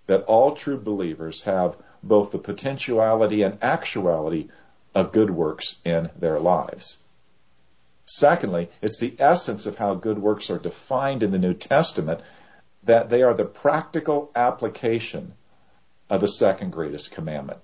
that 0.07 0.23
all 0.23 0.55
true 0.55 0.77
believers 0.77 1.43
have 1.43 1.77
both 2.01 2.31
the 2.31 2.39
potentiality 2.39 3.43
and 3.43 3.57
actuality 3.61 4.47
of 4.95 5.11
good 5.11 5.29
works 5.29 5.75
in 5.85 6.09
their 6.17 6.39
lives. 6.39 6.97
Secondly, 8.05 8.69
it's 8.81 8.99
the 8.99 9.15
essence 9.19 9.67
of 9.67 9.77
how 9.77 9.93
good 9.93 10.17
works 10.17 10.49
are 10.49 10.57
defined 10.57 11.21
in 11.21 11.29
the 11.29 11.37
New 11.37 11.53
Testament 11.53 12.21
that 12.83 13.09
they 13.09 13.21
are 13.21 13.35
the 13.35 13.45
practical 13.45 14.31
application 14.35 15.33
of 16.09 16.21
the 16.21 16.27
second 16.27 16.71
greatest 16.71 17.11
commandment. 17.11 17.59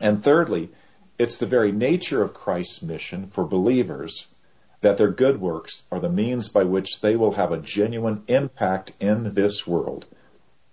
And 0.00 0.24
thirdly, 0.24 0.70
it's 1.18 1.38
the 1.38 1.46
very 1.46 1.70
nature 1.70 2.20
of 2.20 2.34
Christ's 2.34 2.82
mission 2.82 3.28
for 3.28 3.44
believers 3.44 4.26
that 4.84 4.98
their 4.98 5.08
good 5.08 5.40
works 5.40 5.82
are 5.90 5.98
the 5.98 6.10
means 6.10 6.50
by 6.50 6.62
which 6.62 7.00
they 7.00 7.16
will 7.16 7.32
have 7.32 7.52
a 7.52 7.56
genuine 7.56 8.22
impact 8.28 8.92
in 9.00 9.32
this 9.32 9.66
world 9.66 10.04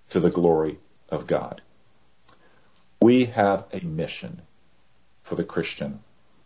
to 0.09 0.19
the 0.19 0.29
glory 0.29 0.77
of 1.07 1.25
God. 1.27 1.61
We 3.01 3.23
have 3.25 3.63
a 3.71 3.79
mission 3.85 4.41
for 5.23 5.35
the 5.35 5.45
Christian 5.45 6.01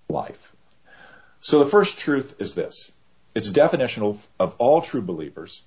life. 0.07 0.53
So 1.41 1.57
the 1.57 1.65
first 1.65 1.97
truth 1.97 2.35
is 2.37 2.53
this. 2.53 2.91
It's 3.33 3.49
definitional 3.49 4.19
of 4.39 4.55
all 4.59 4.83
true 4.83 5.01
believers 5.01 5.63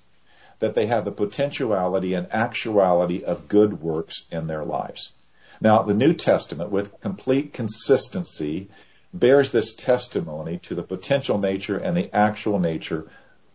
that 0.59 0.75
they 0.75 0.87
have 0.87 1.03
the 1.03 1.11
potentiality 1.11 2.13
and 2.13 2.31
actuality 2.31 3.25
of 3.25 3.49
good 3.49 3.81
works 3.81 4.23
in 4.31 4.47
their 4.47 4.63
lives. 4.63 5.11
Now, 5.59 5.83
the 5.83 5.93
New 5.93 6.13
Testament, 6.13 6.71
with 6.71 7.01
complete 7.01 7.51
consistency, 7.51 8.69
bears 9.13 9.51
this 9.51 9.73
testimony 9.73 10.59
to 10.59 10.75
the 10.75 10.83
potential 10.83 11.37
nature 11.37 11.77
and 11.77 11.95
the 11.95 12.13
actual 12.15 12.59
nature 12.59 13.07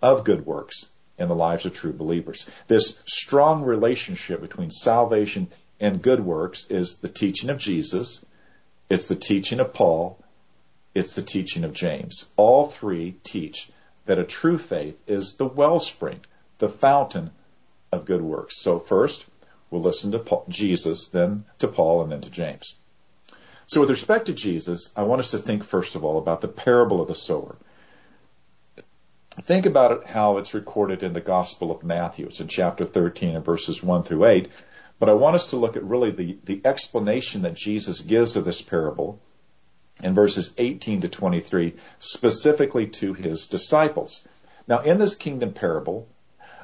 of 0.03 0.25
good 0.25 0.45
works 0.45 0.87
in 1.19 1.29
the 1.29 1.35
lives 1.35 1.65
of 1.65 1.73
true 1.73 1.93
believers. 1.93 2.49
This 2.67 3.01
strong 3.07 3.63
relationship 3.63 4.41
between 4.41 4.71
salvation 4.71 5.49
and 5.81 6.03
good 6.03 6.21
works 6.21 6.71
is 6.71 6.99
the 6.99 7.09
teaching 7.09 7.51
of 7.51 7.59
Jesus, 7.59 8.25
it's 8.91 9.07
the 9.07 9.17
teaching 9.17 9.61
of 9.61 9.73
Paul, 9.73 10.19
it's 10.95 11.15
the 11.15 11.23
teaching 11.23 11.65
of 11.65 11.73
James. 11.73 12.27
All 12.37 12.67
three 12.67 13.17
teach 13.23 13.71
that 14.07 14.19
a 14.19 14.25
true 14.25 14.59
faith 14.59 15.01
is 15.07 15.35
the 15.35 15.47
wellspring, 15.47 16.21
the 16.59 16.69
fountain 16.69 17.31
of 17.91 18.05
good 18.05 18.23
works. 18.23 18.61
So 18.61 18.79
first, 18.79 19.27
we'll 19.71 19.83
listen 19.83 20.13
to 20.13 20.19
Paul, 20.19 20.45
Jesus, 20.49 21.09
then 21.09 21.45
to 21.59 21.69
Paul, 21.69 22.03
and 22.03 22.13
then 22.13 22.21
to 22.23 22.31
James. 22.31 22.75
So 23.67 23.81
with 23.81 23.91
respect 23.91 24.27
to 24.27 24.33
Jesus, 24.33 24.91
I 24.97 25.05
want 25.05 25.21
us 25.21 25.31
to 25.33 25.39
think 25.39 25.65
first 25.65 25.95
of 25.95 26.05
all 26.05 26.19
about 26.19 26.41
the 26.41 26.49
parable 26.49 27.01
of 27.01 27.09
the 27.09 27.15
sower 27.15 27.57
think 29.43 29.67
about 29.67 29.93
it 29.93 30.07
how 30.07 30.39
it's 30.39 30.55
recorded 30.55 31.03
in 31.03 31.13
the 31.13 31.21
Gospel 31.21 31.71
of 31.71 31.83
Matthew. 31.83 32.27
It's 32.27 32.41
in 32.41 32.49
chapter 32.49 32.85
13 32.85 33.37
and 33.37 33.45
verses 33.45 33.83
1 33.83 34.05
through 34.05 34.27
8. 34.27 34.49
But 34.99 35.09
I 35.09 35.15
want 35.15 35.35
us 35.35 35.49
to 35.49 35.57
look 35.57 35.77
at 35.77 35.85
really 35.85 36.13
the, 36.13 36.39
the 36.45 36.61
explanation 36.65 37.43
that 37.43 37.55
Jesus 37.55 38.01
gives 38.01 38.37
of 38.37 38.45
this 38.45 38.63
parable 38.63 39.21
in 40.03 40.15
verses 40.15 40.55
18 40.57 41.03
to 41.03 41.09
23, 41.09 41.75
specifically 41.99 42.87
to 42.87 43.13
his 43.13 43.47
disciples. 43.49 44.27
Now, 44.69 44.81
in 44.81 44.99
this 44.99 45.15
kingdom 45.15 45.53
parable, 45.53 46.09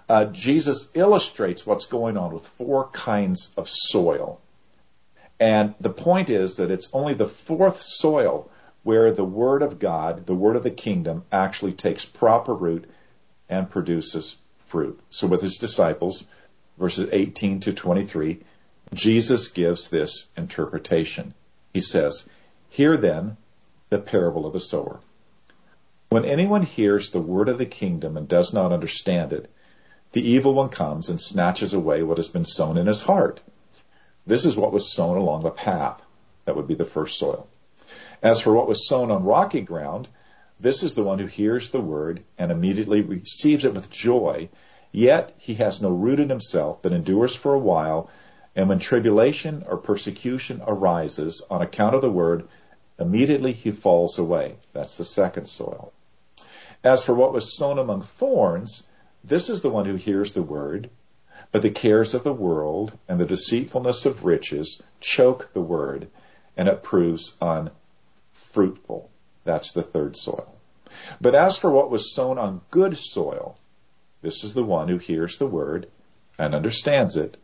uh, 0.09 0.26
Jesus 0.26 0.88
illustrates 0.95 1.66
what's 1.66 1.87
going 1.87 2.16
on 2.16 2.33
with 2.33 2.47
four 2.47 2.88
kinds 2.88 3.52
of 3.57 3.69
soil. 3.69 4.40
And 5.40 5.75
the 5.80 5.90
point 5.90 6.28
is 6.28 6.56
that 6.56 6.70
it's 6.70 6.90
only 6.92 7.14
the 7.14 7.26
fourth 7.26 7.80
soil 7.80 8.50
where 8.82 9.11
the 9.11 9.25
Word 9.25 9.62
of 9.62 9.78
God, 9.78 10.26
the 10.26 10.35
Word 10.35 10.54
of 10.54 10.62
the 10.62 10.70
kingdom, 10.70 11.25
actually 11.32 11.73
takes 11.73 12.04
proper 12.04 12.54
root 12.54 12.88
and 13.49 13.70
produces 13.70 14.37
fruit. 14.66 15.00
So 15.09 15.26
with 15.26 15.40
his 15.40 15.56
disciples, 15.56 16.25
verses 16.78 17.09
18 17.11 17.61
to 17.61 17.73
23, 17.73 18.40
Jesus 18.94 19.49
gives 19.49 19.88
this 19.88 20.28
interpretation. 20.37 21.35
He 21.73 21.80
says, 21.80 22.28
Hear 22.68 22.97
then 22.97 23.37
the 23.88 23.99
parable 23.99 24.47
of 24.47 24.52
the 24.52 24.61
sower. 24.61 25.00
When 26.11 26.25
anyone 26.25 26.62
hears 26.62 27.11
the 27.11 27.20
word 27.20 27.49
of 27.49 27.59
the 27.59 27.66
kingdom 27.66 28.16
and 28.16 28.28
does 28.28 28.52
not 28.52 28.73
understand 28.73 29.32
it, 29.32 29.50
the 30.12 30.28
evil 30.28 30.54
one 30.54 30.68
comes 30.68 31.09
and 31.09 31.20
snatches 31.20 31.73
away 31.73 32.02
what 32.02 32.18
has 32.18 32.28
been 32.28 32.44
sown 32.44 32.76
in 32.76 32.87
his 32.87 33.02
heart. 33.02 33.40
This 34.30 34.44
is 34.44 34.56
what 34.56 34.72
was 34.72 34.92
sown 34.92 35.16
along 35.16 35.42
the 35.42 35.50
path. 35.50 36.04
That 36.44 36.54
would 36.54 36.68
be 36.68 36.76
the 36.76 36.84
first 36.84 37.18
soil. 37.18 37.49
As 38.22 38.40
for 38.40 38.52
what 38.52 38.68
was 38.68 38.87
sown 38.87 39.10
on 39.10 39.25
rocky 39.25 39.60
ground, 39.60 40.06
this 40.60 40.84
is 40.84 40.94
the 40.94 41.02
one 41.02 41.18
who 41.18 41.26
hears 41.26 41.70
the 41.70 41.80
word 41.80 42.22
and 42.38 42.52
immediately 42.52 43.00
receives 43.00 43.64
it 43.64 43.75
with 43.75 43.90
joy, 43.90 44.49
yet 44.92 45.34
he 45.37 45.54
has 45.54 45.82
no 45.82 45.88
root 45.90 46.20
in 46.20 46.28
himself, 46.28 46.78
but 46.80 46.92
endures 46.92 47.34
for 47.34 47.54
a 47.54 47.58
while, 47.58 48.08
and 48.54 48.68
when 48.68 48.78
tribulation 48.78 49.64
or 49.66 49.76
persecution 49.76 50.62
arises 50.64 51.42
on 51.50 51.60
account 51.60 51.96
of 51.96 52.00
the 52.00 52.08
word, 52.08 52.46
immediately 53.00 53.50
he 53.50 53.72
falls 53.72 54.16
away. 54.16 54.54
That's 54.72 54.96
the 54.96 55.04
second 55.04 55.46
soil. 55.46 55.92
As 56.84 57.02
for 57.02 57.14
what 57.14 57.32
was 57.32 57.56
sown 57.56 57.80
among 57.80 58.02
thorns, 58.02 58.87
this 59.25 59.49
is 59.49 59.60
the 59.60 59.70
one 59.70 59.87
who 59.87 59.96
hears 59.96 60.34
the 60.34 60.42
word, 60.42 60.88
but 61.52 61.62
the 61.62 61.71
cares 61.71 62.14
of 62.14 62.23
the 62.23 62.33
world 62.33 62.97
and 63.09 63.21
the 63.21 63.26
deceitfulness 63.26 64.07
of 64.07 64.25
riches 64.25 64.80
choke 65.00 65.52
the 65.52 65.61
word, 65.61 66.09
and 66.57 66.69
it 66.69 66.83
proves 66.83 67.37
unfruitful. 67.40 69.11
That's 69.45 69.73
the 69.73 69.83
third 69.83 70.16
soil. 70.16 70.54
But 71.21 71.35
as 71.35 71.57
for 71.57 71.71
what 71.71 71.90
was 71.90 72.14
sown 72.14 72.38
on 72.38 72.61
good 72.71 72.97
soil, 72.97 73.59
this 74.23 74.45
is 74.45 74.54
the 74.54 74.64
one 74.64 74.88
who 74.88 74.99
hears 74.99 75.38
the 75.38 75.47
word 75.47 75.88
and 76.38 76.54
understands 76.54 77.16
it. 77.16 77.37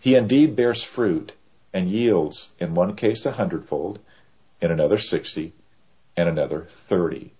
He 0.00 0.14
indeed 0.14 0.56
bears 0.56 0.82
fruit 0.82 1.32
and 1.72 1.88
yields 1.88 2.52
in 2.58 2.74
one 2.74 2.94
case 2.94 3.26
a 3.26 3.32
hundredfold, 3.32 3.98
in 4.60 4.70
another 4.70 4.98
sixty, 4.98 5.52
and 6.16 6.28
another 6.28 6.66
thirty. 6.70 7.32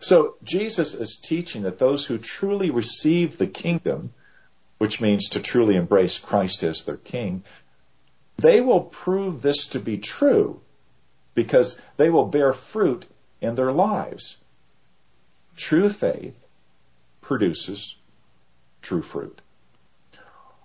So 0.00 0.36
Jesus 0.42 0.94
is 0.94 1.16
teaching 1.16 1.62
that 1.62 1.78
those 1.78 2.06
who 2.06 2.18
truly 2.18 2.70
receive 2.70 3.38
the 3.38 3.46
kingdom, 3.46 4.12
which 4.84 5.00
means 5.00 5.30
to 5.30 5.40
truly 5.40 5.76
embrace 5.76 6.18
Christ 6.18 6.62
as 6.62 6.84
their 6.84 6.98
king, 6.98 7.42
they 8.36 8.60
will 8.60 8.82
prove 8.82 9.40
this 9.40 9.68
to 9.68 9.80
be 9.80 9.96
true 9.96 10.60
because 11.32 11.80
they 11.96 12.10
will 12.10 12.26
bear 12.26 12.52
fruit 12.52 13.06
in 13.40 13.54
their 13.54 13.72
lives. 13.72 14.36
True 15.56 15.88
faith 15.88 16.36
produces 17.22 17.96
true 18.82 19.00
fruit. 19.00 19.40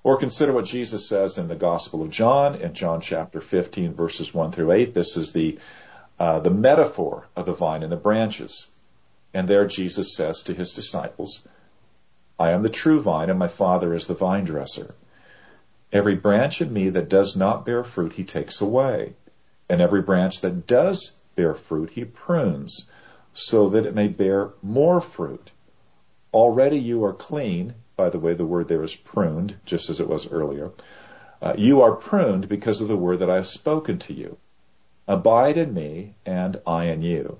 Or 0.04 0.18
consider 0.18 0.52
what 0.52 0.66
Jesus 0.66 1.08
says 1.08 1.38
in 1.38 1.48
the 1.48 1.56
Gospel 1.56 2.02
of 2.02 2.10
John, 2.10 2.56
in 2.56 2.74
John 2.74 3.00
chapter 3.00 3.40
15, 3.40 3.94
verses 3.94 4.34
1 4.34 4.52
through 4.52 4.74
8. 4.74 4.94
This 4.94 5.16
is 5.16 5.32
the, 5.32 5.60
uh, 6.20 6.42
the 6.42 6.50
metaphor 6.50 7.26
of 7.38 7.46
the 7.46 7.54
vine 7.54 7.84
and 7.84 7.92
the 7.92 7.96
branches. 7.96 8.68
And 9.34 9.48
there 9.48 9.66
Jesus 9.66 10.14
says 10.14 10.44
to 10.44 10.54
his 10.54 10.74
disciples, 10.74 11.48
I 12.40 12.52
am 12.52 12.62
the 12.62 12.70
true 12.70 13.02
vine, 13.02 13.30
and 13.30 13.38
my 13.38 13.50
Father 13.50 13.94
is 13.94 14.08
the 14.08 14.14
vine 14.14 14.46
dresser. 14.46 14.96
Every 15.92 16.16
branch 16.16 16.62
in 16.62 16.72
me 16.72 16.90
that 16.90 17.10
does 17.10 17.36
not 17.36 17.66
bear 17.66 17.84
fruit, 17.84 18.14
he 18.14 18.24
takes 18.24 18.62
away. 18.62 19.14
And 19.68 19.82
every 19.82 20.02
branch 20.02 20.40
that 20.42 20.66
does 20.66 21.12
bear 21.36 21.54
fruit, 21.54 21.90
he 21.90 22.06
prunes, 22.06 22.90
so 23.34 23.70
that 23.70 23.86
it 23.86 23.94
may 23.94 24.08
bear 24.08 24.52
more 24.62 25.02
fruit. 25.02 25.52
Already 26.34 26.80
you 26.80 27.04
are 27.04 27.14
clean. 27.14 27.74
By 27.98 28.10
the 28.10 28.20
way, 28.20 28.34
the 28.34 28.46
word 28.46 28.70
there 28.70 28.84
is 28.84 28.96
pruned, 28.96 29.58
just 29.66 29.90
as 29.90 30.00
it 30.00 30.08
was 30.08 30.32
earlier. 30.32 30.72
Uh, 31.42 31.56
you 31.58 31.82
are 31.82 31.96
pruned 31.96 32.48
because 32.48 32.80
of 32.80 32.88
the 32.88 32.96
word 32.96 33.20
that 33.20 33.30
I 33.30 33.36
have 33.36 33.48
spoken 33.48 34.00
to 34.00 34.14
you. 34.14 34.38
Abide 35.08 35.58
in 35.58 35.74
me, 35.74 36.16
and 36.26 36.62
I 36.66 36.86
in 36.86 37.02
you. 37.02 37.40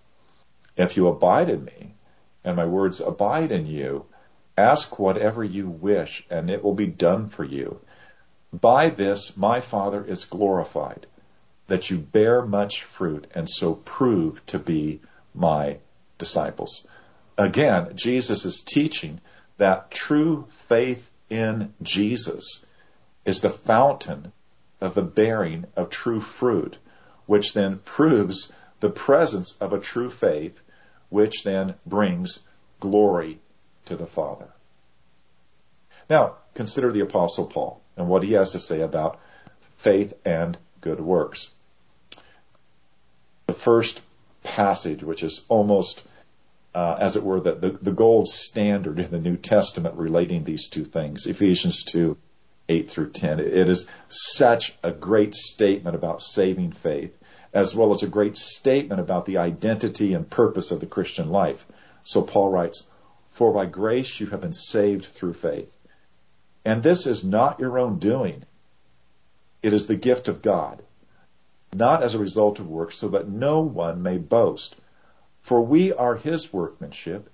If 0.77 0.97
you 0.97 1.07
abide 1.07 1.49
in 1.49 1.65
me, 1.65 1.95
and 2.43 2.55
my 2.55 2.65
words 2.65 2.99
abide 2.99 3.51
in 3.51 3.65
you, 3.65 4.05
ask 4.57 4.97
whatever 4.97 5.43
you 5.43 5.69
wish, 5.69 6.25
and 6.29 6.49
it 6.49 6.63
will 6.63 6.73
be 6.73 6.87
done 6.87 7.29
for 7.29 7.43
you. 7.43 7.79
By 8.53 8.89
this 8.89 9.37
my 9.37 9.61
Father 9.61 10.03
is 10.03 10.25
glorified, 10.25 11.07
that 11.67 11.89
you 11.89 11.97
bear 11.97 12.45
much 12.45 12.83
fruit, 12.83 13.27
and 13.33 13.49
so 13.49 13.75
prove 13.75 14.45
to 14.47 14.59
be 14.59 15.01
my 15.33 15.77
disciples. 16.17 16.87
Again, 17.37 17.95
Jesus 17.95 18.45
is 18.45 18.61
teaching 18.61 19.21
that 19.57 19.91
true 19.91 20.47
faith 20.49 21.09
in 21.29 21.73
Jesus 21.81 22.65
is 23.25 23.41
the 23.41 23.49
fountain 23.49 24.33
of 24.81 24.95
the 24.95 25.01
bearing 25.01 25.65
of 25.75 25.89
true 25.89 26.19
fruit, 26.19 26.77
which 27.25 27.53
then 27.53 27.79
proves 27.79 28.51
the 28.81 28.89
presence 28.89 29.55
of 29.61 29.71
a 29.71 29.79
true 29.79 30.09
faith 30.09 30.59
which 31.09 31.43
then 31.43 31.75
brings 31.85 32.39
glory 32.79 33.39
to 33.85 33.95
the 33.95 34.07
Father. 34.07 34.49
Now, 36.09 36.35
consider 36.55 36.91
the 36.91 37.01
Apostle 37.01 37.45
Paul 37.45 37.81
and 37.95 38.07
what 38.07 38.23
he 38.23 38.33
has 38.33 38.51
to 38.51 38.59
say 38.59 38.81
about 38.81 39.19
faith 39.77 40.13
and 40.25 40.57
good 40.81 40.99
works. 40.99 41.51
The 43.47 43.53
first 43.53 44.01
passage, 44.43 45.03
which 45.03 45.23
is 45.23 45.45
almost, 45.47 46.03
uh, 46.73 46.97
as 46.99 47.15
it 47.15 47.23
were, 47.23 47.39
the, 47.39 47.53
the, 47.53 47.69
the 47.69 47.91
gold 47.91 48.27
standard 48.27 48.99
in 48.99 49.11
the 49.11 49.19
New 49.19 49.37
Testament 49.37 49.95
relating 49.95 50.43
these 50.43 50.67
two 50.67 50.85
things, 50.85 51.27
Ephesians 51.27 51.83
2, 51.83 52.17
8 52.67 52.89
through 52.89 53.11
10. 53.11 53.39
It 53.39 53.69
is 53.69 53.87
such 54.07 54.73
a 54.81 54.91
great 54.91 55.35
statement 55.35 55.95
about 55.95 56.21
saving 56.21 56.71
faith 56.71 57.15
as 57.53 57.75
well 57.75 57.93
as 57.93 58.03
a 58.03 58.07
great 58.07 58.37
statement 58.37 59.01
about 59.01 59.25
the 59.25 59.37
identity 59.37 60.13
and 60.13 60.29
purpose 60.29 60.71
of 60.71 60.79
the 60.79 60.85
Christian 60.85 61.29
life. 61.29 61.65
So 62.03 62.21
Paul 62.21 62.49
writes, 62.49 62.83
For 63.31 63.53
by 63.53 63.65
grace 63.65 64.19
you 64.19 64.27
have 64.27 64.41
been 64.41 64.53
saved 64.53 65.05
through 65.05 65.33
faith. 65.33 65.77
And 66.63 66.81
this 66.81 67.07
is 67.07 67.23
not 67.23 67.59
your 67.59 67.77
own 67.79 67.99
doing. 67.99 68.43
It 69.61 69.73
is 69.73 69.87
the 69.87 69.95
gift 69.95 70.27
of 70.27 70.41
God, 70.41 70.81
not 71.73 72.03
as 72.03 72.15
a 72.15 72.19
result 72.19 72.59
of 72.59 72.69
works, 72.69 72.97
so 72.97 73.09
that 73.09 73.27
no 73.27 73.61
one 73.61 74.01
may 74.01 74.17
boast. 74.17 74.75
For 75.41 75.61
we 75.61 75.91
are 75.93 76.15
his 76.15 76.53
workmanship, 76.53 77.29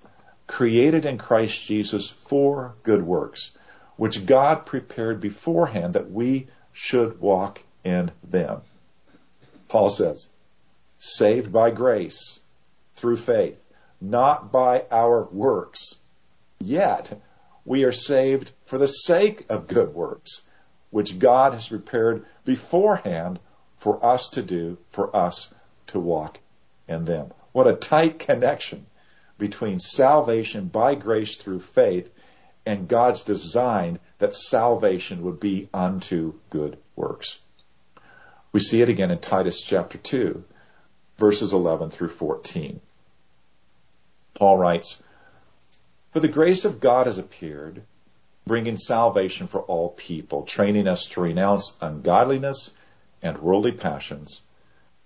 created 0.47 1.06
in 1.06 1.17
Christ 1.17 1.65
Jesus 1.65 2.10
for 2.10 2.75
good 2.84 3.03
works, 3.06 3.58
which 3.97 4.25
God 4.25 4.65
prepared 4.65 5.19
beforehand 5.19 5.93
that 5.93 6.10
we 6.10 6.47
should 6.71 7.19
walk 7.19 7.62
in 7.84 8.12
them. 8.23 8.62
Paul 9.67 9.89
says, 9.89 10.30
saved 10.99 11.51
by 11.51 11.71
grace 11.71 12.39
through 12.95 13.17
faith, 13.17 13.60
not 14.01 14.51
by 14.51 14.86
our 14.91 15.23
works. 15.25 15.95
Yet 16.60 17.19
we 17.65 17.84
are 17.84 17.91
saved 17.91 18.51
for 18.65 18.77
the 18.77 18.88
sake 18.88 19.45
of 19.49 19.67
good 19.67 19.93
works, 19.93 20.47
which 20.89 21.19
God 21.19 21.53
has 21.53 21.67
prepared 21.67 22.25
beforehand 22.45 23.39
for 23.77 24.03
us 24.03 24.30
to 24.30 24.41
do, 24.41 24.77
for 24.89 25.15
us 25.15 25.53
to 25.88 25.99
walk 25.99 26.39
in 26.88 27.06
them. 27.06 27.32
What 27.51 27.67
a 27.67 27.75
tight 27.75 28.19
connection 28.19 28.86
between 29.38 29.80
salvation 29.80 30.67
by 30.67 30.95
grace 30.95 31.38
through 31.38 31.60
faith 31.60 32.12
and 32.65 32.88
God's 32.88 33.23
design 33.23 33.99
that 34.19 34.36
salvation 34.36 35.23
would 35.23 35.39
be 35.39 35.69
unto 35.73 36.34
good 36.49 36.77
works. 36.95 37.39
We 38.58 38.62
see 38.62 38.82
it 38.82 38.89
again 38.89 39.12
in 39.12 39.20
Titus 39.20 39.62
chapter 39.62 40.00
2, 40.00 40.43
verses 41.20 41.54
11 41.54 41.91
through 41.91 42.10
14. 42.10 42.82
Paul 44.34 44.58
writes, 44.58 45.04
For 46.12 46.22
the 46.22 46.28
grace 46.28 46.65
of 46.65 46.80
God 46.80 47.06
has 47.06 47.20
appeared, 47.20 47.84
bringing 48.48 48.76
salvation 48.76 49.46
for 49.46 49.62
all 49.62 49.89
people, 49.89 50.41
training 50.41 50.88
us 50.88 51.06
to 51.10 51.22
renounce 51.22 51.78
ungodliness 51.82 52.72
and 53.22 53.38
worldly 53.38 53.74
passions, 53.74 54.41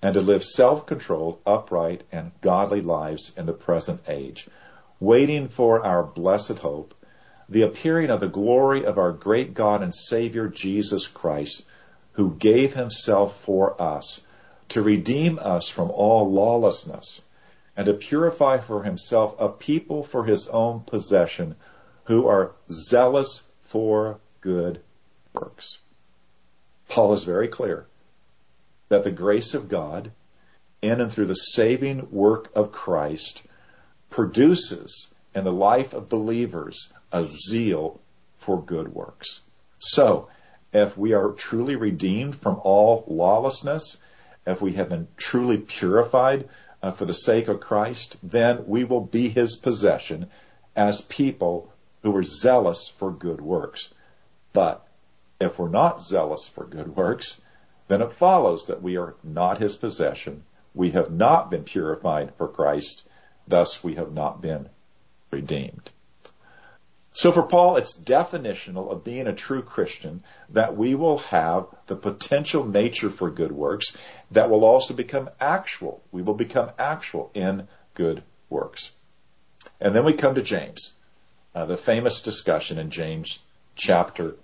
and 0.01 0.13
to 0.13 0.21
live 0.21 0.45
self-controlled, 0.45 1.39
upright, 1.45 2.03
and 2.09 2.31
godly 2.39 2.79
lives 2.79 3.33
in 3.35 3.47
the 3.47 3.51
present 3.51 3.99
age, 4.07 4.47
waiting 5.01 5.49
for 5.49 5.85
our 5.85 6.03
blessed 6.03 6.59
hope, 6.59 6.93
the 7.49 7.63
appearing 7.63 8.11
of 8.11 8.21
the 8.21 8.29
glory 8.29 8.85
of 8.85 8.97
our 8.97 9.11
great 9.11 9.53
God 9.53 9.83
and 9.83 9.93
Savior 9.93 10.47
Jesus 10.47 11.05
Christ, 11.05 11.65
who 12.21 12.35
gave 12.35 12.75
himself 12.75 13.41
for 13.41 13.81
us 13.81 14.21
to 14.69 14.79
redeem 14.79 15.39
us 15.41 15.67
from 15.67 15.89
all 15.89 16.31
lawlessness 16.31 17.23
and 17.75 17.87
to 17.87 17.93
purify 17.95 18.59
for 18.59 18.83
himself 18.83 19.33
a 19.39 19.49
people 19.49 20.03
for 20.03 20.23
his 20.23 20.47
own 20.49 20.79
possession 20.81 21.55
who 22.03 22.27
are 22.27 22.51
zealous 22.69 23.41
for 23.61 24.19
good 24.39 24.79
works. 25.33 25.79
Paul 26.89 27.13
is 27.13 27.23
very 27.23 27.47
clear 27.47 27.87
that 28.89 29.03
the 29.03 29.09
grace 29.09 29.55
of 29.55 29.67
God 29.67 30.11
in 30.79 31.01
and 31.01 31.11
through 31.11 31.25
the 31.25 31.33
saving 31.33 32.07
work 32.11 32.51
of 32.53 32.71
Christ 32.71 33.41
produces 34.11 35.07
in 35.33 35.43
the 35.43 35.51
life 35.51 35.95
of 35.95 36.07
believers 36.07 36.93
a 37.11 37.23
zeal 37.23 37.99
for 38.37 38.61
good 38.61 38.93
works. 38.93 39.41
So, 39.79 40.29
if 40.73 40.97
we 40.97 41.13
are 41.13 41.31
truly 41.31 41.75
redeemed 41.75 42.35
from 42.35 42.59
all 42.63 43.03
lawlessness, 43.07 43.97
if 44.45 44.61
we 44.61 44.73
have 44.73 44.89
been 44.89 45.07
truly 45.17 45.57
purified 45.57 46.47
uh, 46.81 46.91
for 46.91 47.05
the 47.05 47.13
sake 47.13 47.47
of 47.47 47.59
Christ, 47.59 48.17
then 48.23 48.65
we 48.67 48.83
will 48.83 49.01
be 49.01 49.29
his 49.29 49.55
possession 49.55 50.29
as 50.75 51.01
people 51.01 51.71
who 52.01 52.15
are 52.15 52.23
zealous 52.23 52.87
for 52.87 53.11
good 53.11 53.41
works. 53.41 53.93
But 54.53 54.85
if 55.39 55.59
we're 55.59 55.69
not 55.69 56.01
zealous 56.01 56.47
for 56.47 56.65
good 56.65 56.95
works, 56.95 57.41
then 57.87 58.01
it 58.01 58.13
follows 58.13 58.67
that 58.67 58.81
we 58.81 58.97
are 58.97 59.15
not 59.23 59.59
his 59.59 59.75
possession. 59.75 60.43
We 60.73 60.91
have 60.91 61.11
not 61.11 61.51
been 61.51 61.63
purified 61.63 62.33
for 62.35 62.47
Christ. 62.47 63.07
Thus 63.47 63.83
we 63.83 63.95
have 63.95 64.13
not 64.13 64.41
been 64.41 64.69
redeemed. 65.29 65.91
So 67.13 67.31
for 67.33 67.43
Paul, 67.43 67.75
it's 67.75 67.93
definitional 67.93 68.89
of 68.89 69.03
being 69.03 69.27
a 69.27 69.33
true 69.33 69.61
Christian 69.61 70.23
that 70.49 70.77
we 70.77 70.95
will 70.95 71.17
have 71.17 71.67
the 71.87 71.95
potential 71.95 72.65
nature 72.65 73.09
for 73.09 73.29
good 73.29 73.51
works 73.51 73.97
that 74.31 74.49
will 74.49 74.63
also 74.63 74.93
become 74.93 75.29
actual. 75.39 76.01
We 76.11 76.21
will 76.21 76.35
become 76.35 76.71
actual 76.79 77.29
in 77.33 77.67
good 77.95 78.23
works. 78.49 78.91
And 79.81 79.93
then 79.93 80.05
we 80.05 80.13
come 80.13 80.35
to 80.35 80.41
James, 80.41 80.93
uh, 81.53 81.65
the 81.65 81.75
famous 81.75 82.21
discussion 82.21 82.77
in 82.77 82.91
James 82.91 83.39
chapter 83.75 84.35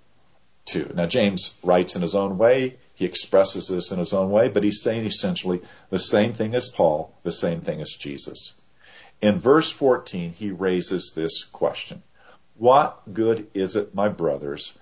2. 0.66 0.92
Now 0.94 1.06
James 1.06 1.56
writes 1.62 1.96
in 1.96 2.02
his 2.02 2.14
own 2.14 2.36
way, 2.36 2.76
he 2.94 3.06
expresses 3.06 3.68
this 3.68 3.92
in 3.92 3.98
his 3.98 4.12
own 4.12 4.30
way, 4.30 4.48
but 4.48 4.62
he's 4.62 4.82
saying 4.82 5.06
essentially 5.06 5.62
the 5.88 5.98
same 5.98 6.34
thing 6.34 6.54
as 6.54 6.68
Paul, 6.68 7.14
the 7.22 7.32
same 7.32 7.62
thing 7.62 7.80
as 7.80 7.94
Jesus. 7.94 8.54
In 9.22 9.40
verse 9.40 9.70
14, 9.70 10.32
he 10.32 10.50
raises 10.50 11.12
this 11.14 11.44
question. 11.44 12.02
What 12.58 13.14
good 13.14 13.46
is 13.54 13.76
it, 13.76 13.94
my 13.94 14.08
brothers, 14.08 14.76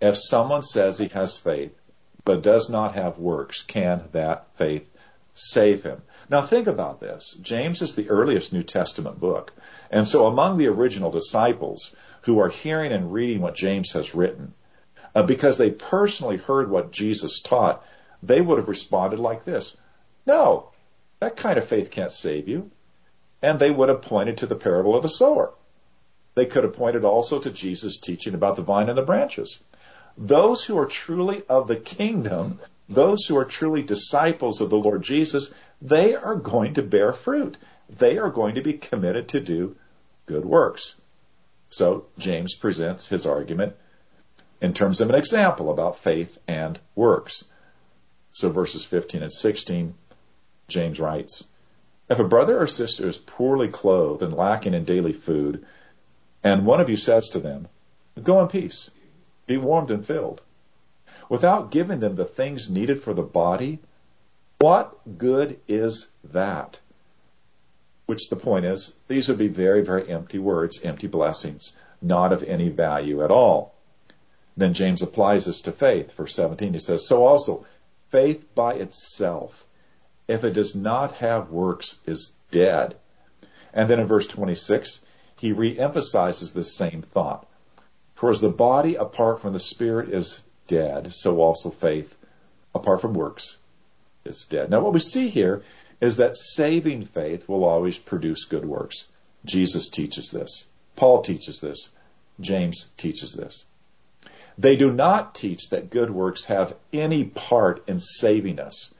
if 0.00 0.16
someone 0.16 0.62
says 0.62 0.98
he 0.98 1.08
has 1.08 1.36
faith, 1.36 1.74
but 2.24 2.42
does 2.42 2.70
not 2.70 2.94
have 2.94 3.18
works? 3.18 3.62
Can 3.62 4.04
that 4.12 4.46
faith 4.54 4.88
save 5.34 5.82
him? 5.82 6.02
Now 6.28 6.42
think 6.42 6.66
about 6.66 7.00
this. 7.00 7.36
James 7.42 7.82
is 7.82 7.94
the 7.94 8.08
earliest 8.10 8.52
New 8.52 8.62
Testament 8.62 9.18
book. 9.18 9.52
And 9.90 10.06
so 10.06 10.26
among 10.26 10.58
the 10.58 10.68
original 10.68 11.10
disciples 11.10 11.94
who 12.22 12.38
are 12.38 12.48
hearing 12.48 12.92
and 12.92 13.12
reading 13.12 13.40
what 13.40 13.54
James 13.54 13.92
has 13.92 14.14
written, 14.14 14.54
uh, 15.14 15.24
because 15.24 15.58
they 15.58 15.70
personally 15.70 16.36
heard 16.36 16.70
what 16.70 16.92
Jesus 16.92 17.40
taught, 17.40 17.84
they 18.22 18.40
would 18.40 18.58
have 18.58 18.68
responded 18.68 19.18
like 19.18 19.44
this. 19.44 19.76
No, 20.26 20.70
that 21.20 21.36
kind 21.36 21.58
of 21.58 21.66
faith 21.66 21.90
can't 21.90 22.12
save 22.12 22.48
you. 22.48 22.70
And 23.42 23.58
they 23.58 23.70
would 23.70 23.88
have 23.88 24.02
pointed 24.02 24.38
to 24.38 24.46
the 24.46 24.56
parable 24.56 24.96
of 24.96 25.02
the 25.02 25.08
sower. 25.08 25.52
They 26.36 26.46
could 26.46 26.64
have 26.64 26.74
pointed 26.74 27.02
also 27.02 27.40
to 27.40 27.50
Jesus' 27.50 27.98
teaching 27.98 28.34
about 28.34 28.56
the 28.56 28.62
vine 28.62 28.90
and 28.90 28.96
the 28.96 29.02
branches. 29.02 29.58
Those 30.18 30.62
who 30.62 30.78
are 30.78 30.86
truly 30.86 31.42
of 31.48 31.66
the 31.66 31.76
kingdom, 31.76 32.60
those 32.90 33.24
who 33.24 33.38
are 33.38 33.44
truly 33.46 33.82
disciples 33.82 34.60
of 34.60 34.68
the 34.68 34.76
Lord 34.76 35.02
Jesus, 35.02 35.52
they 35.80 36.14
are 36.14 36.36
going 36.36 36.74
to 36.74 36.82
bear 36.82 37.14
fruit. 37.14 37.56
They 37.88 38.18
are 38.18 38.30
going 38.30 38.54
to 38.56 38.60
be 38.60 38.74
committed 38.74 39.28
to 39.28 39.40
do 39.40 39.76
good 40.26 40.44
works. 40.44 41.00
So 41.70 42.06
James 42.18 42.54
presents 42.54 43.08
his 43.08 43.24
argument 43.24 43.74
in 44.60 44.74
terms 44.74 45.00
of 45.00 45.08
an 45.08 45.14
example 45.14 45.70
about 45.70 45.98
faith 45.98 46.36
and 46.46 46.78
works. 46.94 47.44
So 48.32 48.50
verses 48.50 48.84
15 48.84 49.22
and 49.22 49.32
16, 49.32 49.94
James 50.68 51.00
writes, 51.00 51.44
If 52.10 52.18
a 52.18 52.24
brother 52.24 52.60
or 52.60 52.66
sister 52.66 53.08
is 53.08 53.16
poorly 53.16 53.68
clothed 53.68 54.22
and 54.22 54.34
lacking 54.34 54.74
in 54.74 54.84
daily 54.84 55.14
food, 55.14 55.64
and 56.46 56.64
one 56.64 56.80
of 56.80 56.88
you 56.88 56.96
says 56.96 57.28
to 57.30 57.40
them, 57.40 57.66
Go 58.22 58.40
in 58.40 58.46
peace, 58.46 58.88
be 59.48 59.56
warmed 59.56 59.90
and 59.90 60.06
filled, 60.06 60.42
without 61.28 61.72
giving 61.72 61.98
them 61.98 62.14
the 62.14 62.24
things 62.24 62.70
needed 62.70 63.02
for 63.02 63.12
the 63.12 63.24
body, 63.24 63.80
what 64.60 65.18
good 65.18 65.58
is 65.66 66.06
that? 66.22 66.78
Which 68.06 68.28
the 68.28 68.36
point 68.36 68.64
is, 68.64 68.92
these 69.08 69.26
would 69.26 69.38
be 69.38 69.48
very, 69.48 69.82
very 69.82 70.08
empty 70.08 70.38
words, 70.38 70.80
empty 70.84 71.08
blessings, 71.08 71.72
not 72.00 72.32
of 72.32 72.44
any 72.44 72.68
value 72.68 73.24
at 73.24 73.32
all. 73.32 73.74
Then 74.56 74.72
James 74.72 75.02
applies 75.02 75.46
this 75.46 75.62
to 75.62 75.72
faith. 75.72 76.12
Verse 76.12 76.36
17, 76.36 76.74
he 76.74 76.78
says, 76.78 77.08
So 77.08 77.26
also, 77.26 77.66
faith 78.10 78.54
by 78.54 78.74
itself, 78.74 79.66
if 80.28 80.44
it 80.44 80.52
does 80.52 80.76
not 80.76 81.10
have 81.14 81.50
works, 81.50 81.98
is 82.06 82.34
dead. 82.52 82.94
And 83.74 83.90
then 83.90 83.98
in 83.98 84.06
verse 84.06 84.28
26, 84.28 85.00
he 85.38 85.52
reemphasizes 85.52 86.52
this 86.52 86.74
same 86.74 87.02
thought. 87.02 87.46
For 88.14 88.30
as 88.30 88.40
the 88.40 88.48
body 88.48 88.94
apart 88.94 89.40
from 89.40 89.52
the 89.52 89.60
spirit 89.60 90.08
is 90.08 90.42
dead, 90.66 91.12
so 91.12 91.40
also 91.40 91.70
faith 91.70 92.16
apart 92.74 93.00
from 93.00 93.14
works 93.14 93.58
is 94.24 94.44
dead. 94.44 94.70
Now 94.70 94.80
what 94.80 94.92
we 94.92 95.00
see 95.00 95.28
here 95.28 95.62
is 96.00 96.16
that 96.16 96.36
saving 96.36 97.04
faith 97.04 97.48
will 97.48 97.64
always 97.64 97.98
produce 97.98 98.44
good 98.44 98.64
works. 98.64 99.06
Jesus 99.44 99.88
teaches 99.88 100.30
this. 100.30 100.64
Paul 100.96 101.22
teaches 101.22 101.60
this. 101.60 101.90
James 102.40 102.88
teaches 102.96 103.34
this. 103.34 103.66
They 104.58 104.76
do 104.76 104.92
not 104.92 105.34
teach 105.34 105.70
that 105.70 105.90
good 105.90 106.10
works 106.10 106.46
have 106.46 106.74
any 106.92 107.24
part 107.24 107.86
in 107.88 108.00
saving 108.00 108.58
us. 108.58 108.92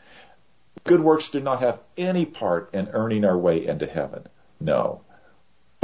Good 0.84 1.00
works 1.00 1.30
do 1.30 1.40
not 1.40 1.60
have 1.60 1.80
any 1.96 2.26
part 2.26 2.70
in 2.74 2.88
earning 2.88 3.24
our 3.24 3.36
way 3.36 3.66
into 3.66 3.86
heaven. 3.86 4.26
No. 4.60 5.00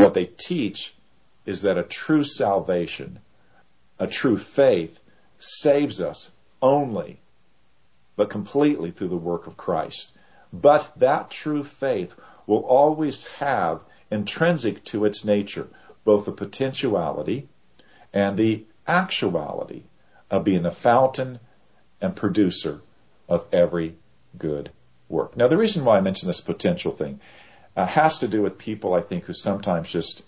What 0.03 0.15
they 0.15 0.27
teach 0.27 0.95
is 1.47 1.63
that 1.63 1.79
a 1.79 1.83
true 1.83 2.25
salvation, 2.25 3.21
a 3.99 4.07
true 4.07 4.39
faith, 4.39 5.01
saves 5.39 6.01
us 6.01 6.31
only, 6.61 7.21
but 8.17 8.31
completely 8.31 8.91
through 8.91 9.09
the 9.09 9.17
work 9.17 9.47
of 9.47 9.57
Christ. 9.57 10.13
But 10.53 10.93
that 10.97 11.31
true 11.31 11.65
faith 11.65 12.15
will 12.47 12.65
always 12.65 13.27
have 13.27 13.81
intrinsic 14.11 14.85
to 14.85 15.05
its 15.05 15.25
nature 15.25 15.69
both 16.05 16.25
the 16.25 16.33
potentiality 16.33 17.49
and 18.13 18.37
the 18.37 18.65
actuality 18.87 19.85
of 20.31 20.45
being 20.45 20.63
the 20.63 20.71
fountain 20.71 21.39
and 22.01 22.17
producer 22.17 22.81
of 23.29 23.47
every 23.53 23.95
good 24.37 24.71
work. 25.09 25.37
Now, 25.37 25.49
the 25.49 25.57
reason 25.57 25.85
why 25.85 25.99
I 25.99 26.01
mention 26.01 26.27
this 26.27 26.41
potential 26.41 26.93
thing 26.93 27.21
uh, 27.77 27.87
has 27.87 28.19
to 28.19 28.29
do 28.29 28.43
with 28.43 28.59
people, 28.59 28.95
I 28.95 29.01
think, 29.01 29.25
who 29.25 29.33
sometimes 29.33 29.91
just 29.91 30.23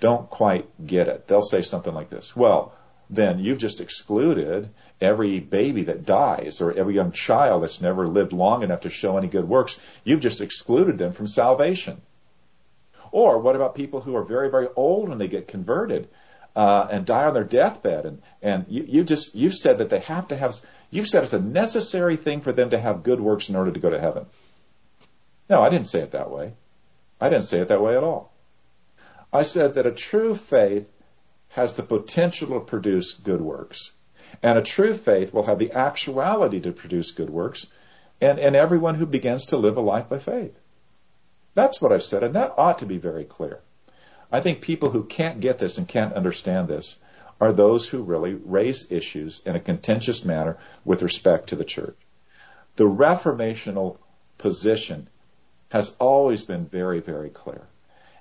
don't 0.00 0.28
quite 0.28 0.66
get 0.84 1.08
it. 1.08 1.26
They'll 1.28 1.42
say 1.42 1.62
something 1.62 1.94
like 1.94 2.10
this. 2.10 2.34
Well, 2.34 2.74
then 3.08 3.38
you've 3.38 3.58
just 3.58 3.80
excluded 3.80 4.70
every 5.00 5.40
baby 5.40 5.84
that 5.84 6.04
dies 6.04 6.60
or 6.60 6.72
every 6.72 6.94
young 6.94 7.12
child 7.12 7.62
that's 7.62 7.80
never 7.80 8.06
lived 8.06 8.32
long 8.32 8.62
enough 8.62 8.82
to 8.82 8.90
show 8.90 9.16
any 9.16 9.28
good 9.28 9.48
works. 9.48 9.78
You've 10.04 10.20
just 10.20 10.40
excluded 10.40 10.98
them 10.98 11.12
from 11.12 11.26
salvation. 11.26 12.00
Or 13.10 13.38
what 13.38 13.56
about 13.56 13.74
people 13.74 14.00
who 14.00 14.16
are 14.16 14.24
very, 14.24 14.50
very 14.50 14.68
old 14.74 15.08
when 15.08 15.18
they 15.18 15.28
get 15.28 15.48
converted? 15.48 16.08
uh, 16.54 16.86
and 16.90 17.06
die 17.06 17.24
on 17.24 17.34
their 17.34 17.44
deathbed. 17.44 18.06
And, 18.06 18.22
and 18.42 18.66
you, 18.68 18.84
you 18.86 19.04
just, 19.04 19.34
you've 19.34 19.54
said 19.54 19.78
that 19.78 19.90
they 19.90 20.00
have 20.00 20.28
to 20.28 20.36
have, 20.36 20.54
you've 20.90 21.08
said 21.08 21.24
it's 21.24 21.32
a 21.32 21.40
necessary 21.40 22.16
thing 22.16 22.40
for 22.40 22.52
them 22.52 22.70
to 22.70 22.78
have 22.78 23.02
good 23.02 23.20
works 23.20 23.48
in 23.48 23.56
order 23.56 23.70
to 23.70 23.80
go 23.80 23.90
to 23.90 24.00
heaven. 24.00 24.26
No, 25.52 25.60
I 25.60 25.68
didn't 25.68 25.86
say 25.86 26.00
it 26.00 26.12
that 26.12 26.30
way. 26.30 26.54
I 27.20 27.28
didn't 27.28 27.44
say 27.44 27.60
it 27.60 27.68
that 27.68 27.82
way 27.82 27.94
at 27.94 28.02
all. 28.02 28.32
I 29.30 29.42
said 29.42 29.74
that 29.74 29.84
a 29.84 29.92
true 29.92 30.34
faith 30.34 30.90
has 31.50 31.74
the 31.74 31.82
potential 31.82 32.58
to 32.58 32.60
produce 32.60 33.12
good 33.12 33.42
works. 33.42 33.90
And 34.42 34.56
a 34.56 34.62
true 34.62 34.94
faith 34.94 35.34
will 35.34 35.42
have 35.42 35.58
the 35.58 35.72
actuality 35.72 36.60
to 36.60 36.72
produce 36.72 37.10
good 37.10 37.28
works 37.28 37.66
and, 38.18 38.38
and 38.38 38.56
everyone 38.56 38.94
who 38.94 39.04
begins 39.04 39.44
to 39.48 39.58
live 39.58 39.76
a 39.76 39.82
life 39.82 40.08
by 40.08 40.20
faith. 40.20 40.58
That's 41.52 41.82
what 41.82 41.92
I've 41.92 42.02
said, 42.02 42.22
and 42.22 42.34
that 42.34 42.54
ought 42.56 42.78
to 42.78 42.86
be 42.86 42.96
very 42.96 43.24
clear. 43.24 43.60
I 44.32 44.40
think 44.40 44.62
people 44.62 44.88
who 44.88 45.04
can't 45.04 45.40
get 45.40 45.58
this 45.58 45.76
and 45.76 45.86
can't 45.86 46.14
understand 46.14 46.68
this 46.68 46.96
are 47.42 47.52
those 47.52 47.86
who 47.86 48.02
really 48.02 48.32
raise 48.32 48.90
issues 48.90 49.42
in 49.44 49.54
a 49.54 49.60
contentious 49.60 50.24
manner 50.24 50.56
with 50.82 51.02
respect 51.02 51.50
to 51.50 51.56
the 51.56 51.70
church. 51.76 51.98
The 52.76 52.88
reformational 52.88 53.98
position 54.38 55.08
has 55.72 55.96
always 55.98 56.44
been 56.44 56.66
very, 56.66 57.00
very 57.00 57.30
clear. 57.30 57.62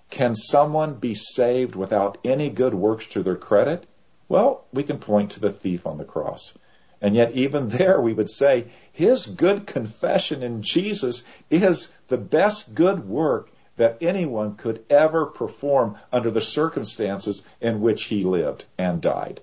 Can 0.09 0.35
someone 0.35 0.95
be 0.95 1.13
saved 1.13 1.75
without 1.75 2.17
any 2.23 2.49
good 2.49 2.73
works 2.73 3.07
to 3.07 3.21
their 3.23 3.35
credit? 3.35 3.85
Well, 4.29 4.63
we 4.71 4.83
can 4.83 4.99
point 4.99 5.31
to 5.31 5.41
the 5.41 5.51
thief 5.51 5.85
on 5.85 5.97
the 5.97 6.05
cross. 6.05 6.57
And 7.01 7.13
yet 7.13 7.33
even 7.33 7.67
there 7.67 7.99
we 7.99 8.13
would 8.13 8.29
say 8.29 8.67
his 8.93 9.25
good 9.25 9.67
confession 9.67 10.43
in 10.43 10.61
Jesus 10.61 11.23
is 11.49 11.91
the 12.07 12.17
best 12.17 12.73
good 12.73 13.05
work 13.05 13.49
that 13.75 13.97
anyone 13.99 14.55
could 14.55 14.85
ever 14.89 15.25
perform 15.25 15.97
under 16.09 16.31
the 16.31 16.39
circumstances 16.39 17.43
in 17.59 17.81
which 17.81 18.05
he 18.05 18.23
lived 18.23 18.63
and 18.77 19.01
died. 19.01 19.41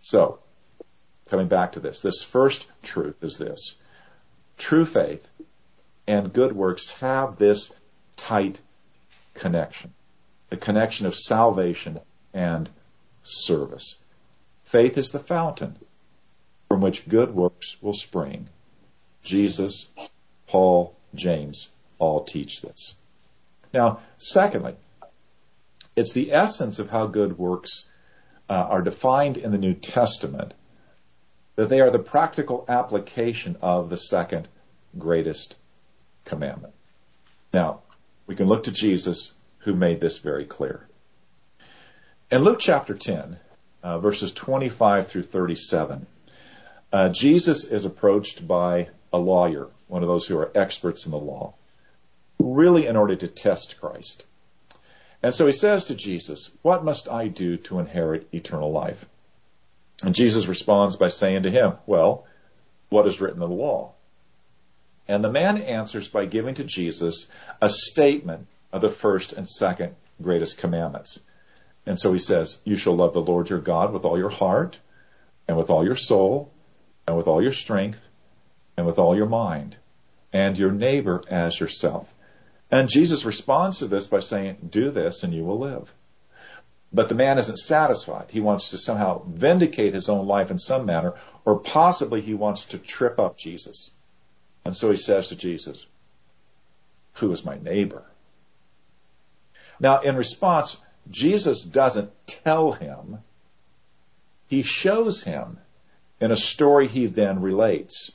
So, 0.00 0.38
coming 1.26 1.48
back 1.48 1.72
to 1.72 1.80
this, 1.80 2.00
this 2.00 2.22
first 2.22 2.66
truth 2.82 3.22
is 3.22 3.36
this. 3.36 3.74
True 4.56 4.86
faith 4.86 5.28
and 6.06 6.32
good 6.32 6.52
works 6.52 6.88
have 7.00 7.36
this 7.36 7.72
tight 8.16 8.60
connection. 9.34 9.92
The 10.50 10.56
connection 10.56 11.06
of 11.06 11.14
salvation 11.14 12.00
and 12.34 12.68
service. 13.22 13.96
Faith 14.64 14.98
is 14.98 15.10
the 15.10 15.18
fountain 15.18 15.76
from 16.68 16.80
which 16.80 17.08
good 17.08 17.34
works 17.34 17.76
will 17.80 17.92
spring. 17.92 18.48
Jesus, 19.22 19.88
Paul, 20.46 20.94
James, 21.14 21.68
all 21.98 22.24
teach 22.24 22.62
this. 22.62 22.94
Now, 23.72 24.00
secondly, 24.18 24.76
It's 25.94 26.14
the 26.14 26.32
essence 26.32 26.78
of 26.78 26.88
how 26.88 27.06
good 27.06 27.38
works 27.38 27.86
uh, 28.48 28.66
are 28.68 28.82
defined 28.82 29.36
in 29.36 29.52
the 29.52 29.58
New 29.58 29.74
Testament, 29.74 30.54
that 31.56 31.68
they 31.68 31.80
are 31.80 31.90
the 31.90 31.98
practical 31.98 32.64
application 32.66 33.56
of 33.60 33.90
the 33.90 33.98
second 33.98 34.48
greatest 34.98 35.56
commandment. 36.24 36.74
Now, 37.52 37.80
we 38.26 38.34
can 38.34 38.46
look 38.46 38.64
to 38.64 38.72
Jesus 38.72 39.32
who 39.58 39.74
made 39.74 40.00
this 40.00 40.18
very 40.18 40.44
clear. 40.44 40.86
In 42.30 42.44
Luke 42.44 42.58
chapter 42.60 42.94
10, 42.94 43.38
uh, 43.82 43.98
verses 43.98 44.32
25 44.32 45.08
through 45.08 45.22
37, 45.22 46.06
uh, 46.92 47.08
Jesus 47.10 47.64
is 47.64 47.84
approached 47.84 48.46
by 48.46 48.88
a 49.12 49.18
lawyer, 49.18 49.68
one 49.88 50.02
of 50.02 50.08
those 50.08 50.26
who 50.26 50.38
are 50.38 50.50
experts 50.54 51.04
in 51.04 51.12
the 51.12 51.18
law, 51.18 51.54
really 52.38 52.86
in 52.86 52.96
order 52.96 53.14
to 53.16 53.28
test 53.28 53.80
Christ. 53.80 54.24
And 55.22 55.34
so 55.34 55.46
he 55.46 55.52
says 55.52 55.84
to 55.84 55.94
Jesus, 55.94 56.50
What 56.62 56.84
must 56.84 57.08
I 57.08 57.28
do 57.28 57.56
to 57.58 57.78
inherit 57.78 58.28
eternal 58.32 58.72
life? 58.72 59.06
And 60.02 60.14
Jesus 60.14 60.48
responds 60.48 60.96
by 60.96 61.08
saying 61.08 61.44
to 61.44 61.50
him, 61.50 61.74
Well, 61.86 62.26
what 62.88 63.06
is 63.06 63.20
written 63.20 63.42
in 63.42 63.48
the 63.48 63.54
law? 63.54 63.92
And 65.08 65.22
the 65.22 65.30
man 65.30 65.58
answers 65.58 66.08
by 66.08 66.26
giving 66.26 66.54
to 66.54 66.64
Jesus 66.64 67.26
a 67.60 67.68
statement 67.68 68.46
of 68.72 68.80
the 68.80 68.88
first 68.88 69.32
and 69.32 69.48
second 69.48 69.94
greatest 70.20 70.58
commandments. 70.58 71.20
And 71.84 71.98
so 71.98 72.12
he 72.12 72.18
says, 72.18 72.60
You 72.64 72.76
shall 72.76 72.94
love 72.94 73.12
the 73.12 73.20
Lord 73.20 73.50
your 73.50 73.58
God 73.58 73.92
with 73.92 74.04
all 74.04 74.18
your 74.18 74.30
heart, 74.30 74.78
and 75.48 75.56
with 75.56 75.70
all 75.70 75.84
your 75.84 75.96
soul, 75.96 76.52
and 77.06 77.16
with 77.16 77.26
all 77.26 77.42
your 77.42 77.52
strength, 77.52 78.08
and 78.76 78.86
with 78.86 78.98
all 78.98 79.16
your 79.16 79.26
mind, 79.26 79.76
and 80.32 80.56
your 80.56 80.70
neighbor 80.70 81.22
as 81.28 81.58
yourself. 81.58 82.12
And 82.70 82.88
Jesus 82.88 83.24
responds 83.24 83.78
to 83.78 83.86
this 83.86 84.06
by 84.06 84.20
saying, 84.20 84.56
Do 84.70 84.90
this 84.90 85.24
and 85.24 85.34
you 85.34 85.44
will 85.44 85.58
live. 85.58 85.92
But 86.92 87.08
the 87.08 87.14
man 87.14 87.38
isn't 87.38 87.58
satisfied. 87.58 88.30
He 88.30 88.40
wants 88.40 88.70
to 88.70 88.78
somehow 88.78 89.22
vindicate 89.26 89.94
his 89.94 90.08
own 90.08 90.26
life 90.26 90.50
in 90.50 90.58
some 90.58 90.86
manner, 90.86 91.14
or 91.44 91.58
possibly 91.58 92.20
he 92.20 92.34
wants 92.34 92.66
to 92.66 92.78
trip 92.78 93.18
up 93.18 93.36
Jesus. 93.36 93.90
And 94.64 94.76
so 94.76 94.90
he 94.90 94.96
says 94.96 95.28
to 95.28 95.36
Jesus, 95.36 95.86
Who 97.14 97.32
is 97.32 97.44
my 97.44 97.58
neighbor? 97.58 98.04
Now, 99.80 100.00
in 100.00 100.16
response, 100.16 100.76
Jesus 101.10 101.62
doesn't 101.62 102.10
tell 102.26 102.72
him, 102.72 103.18
he 104.46 104.62
shows 104.62 105.22
him 105.22 105.58
in 106.20 106.30
a 106.30 106.36
story 106.36 106.86
he 106.86 107.06
then 107.06 107.42
relates. 107.42 108.12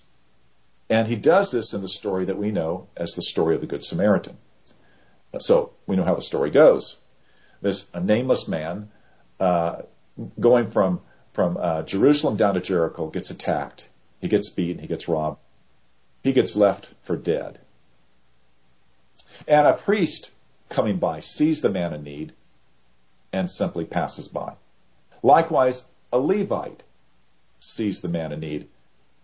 And 0.89 1.07
he 1.07 1.17
does 1.17 1.51
this 1.51 1.73
in 1.73 1.81
the 1.81 1.89
story 1.89 2.25
that 2.25 2.37
we 2.37 2.51
know 2.51 2.87
as 2.95 3.13
the 3.13 3.21
story 3.21 3.55
of 3.55 3.61
the 3.61 3.67
Good 3.67 3.83
Samaritan. 3.83 4.37
So 5.39 5.73
we 5.85 5.97
know 5.97 6.05
how 6.05 6.15
the 6.15 6.21
story 6.21 6.49
goes. 6.49 6.95
This 7.61 7.89
a 7.93 7.99
nameless 7.99 8.47
man 8.47 8.89
uh, 9.39 9.81
going 10.39 10.67
from 10.67 11.01
from 11.33 11.57
uh, 11.59 11.83
Jerusalem 11.83 12.37
down 12.37 12.53
to 12.53 12.61
Jericho 12.61 13.09
gets 13.09 13.29
attacked. 13.29 13.89
He 14.21 14.27
gets 14.27 14.49
beaten. 14.49 14.81
He 14.81 14.87
gets 14.87 15.07
robbed. 15.07 15.39
He 16.23 16.33
gets 16.33 16.55
left 16.55 16.89
for 17.03 17.15
dead. 17.15 17.59
And 19.47 19.67
a 19.67 19.73
priest 19.73 20.31
coming 20.69 20.97
by 20.97 21.19
sees 21.21 21.61
the 21.61 21.69
man 21.69 21.93
in 21.93 22.03
need 22.03 22.33
and 23.31 23.49
simply 23.49 23.85
passes 23.85 24.27
by. 24.27 24.53
Likewise, 25.23 25.85
a 26.11 26.19
Levite 26.19 26.83
sees 27.59 28.01
the 28.01 28.07
man 28.07 28.31
in 28.31 28.39
need 28.39 28.67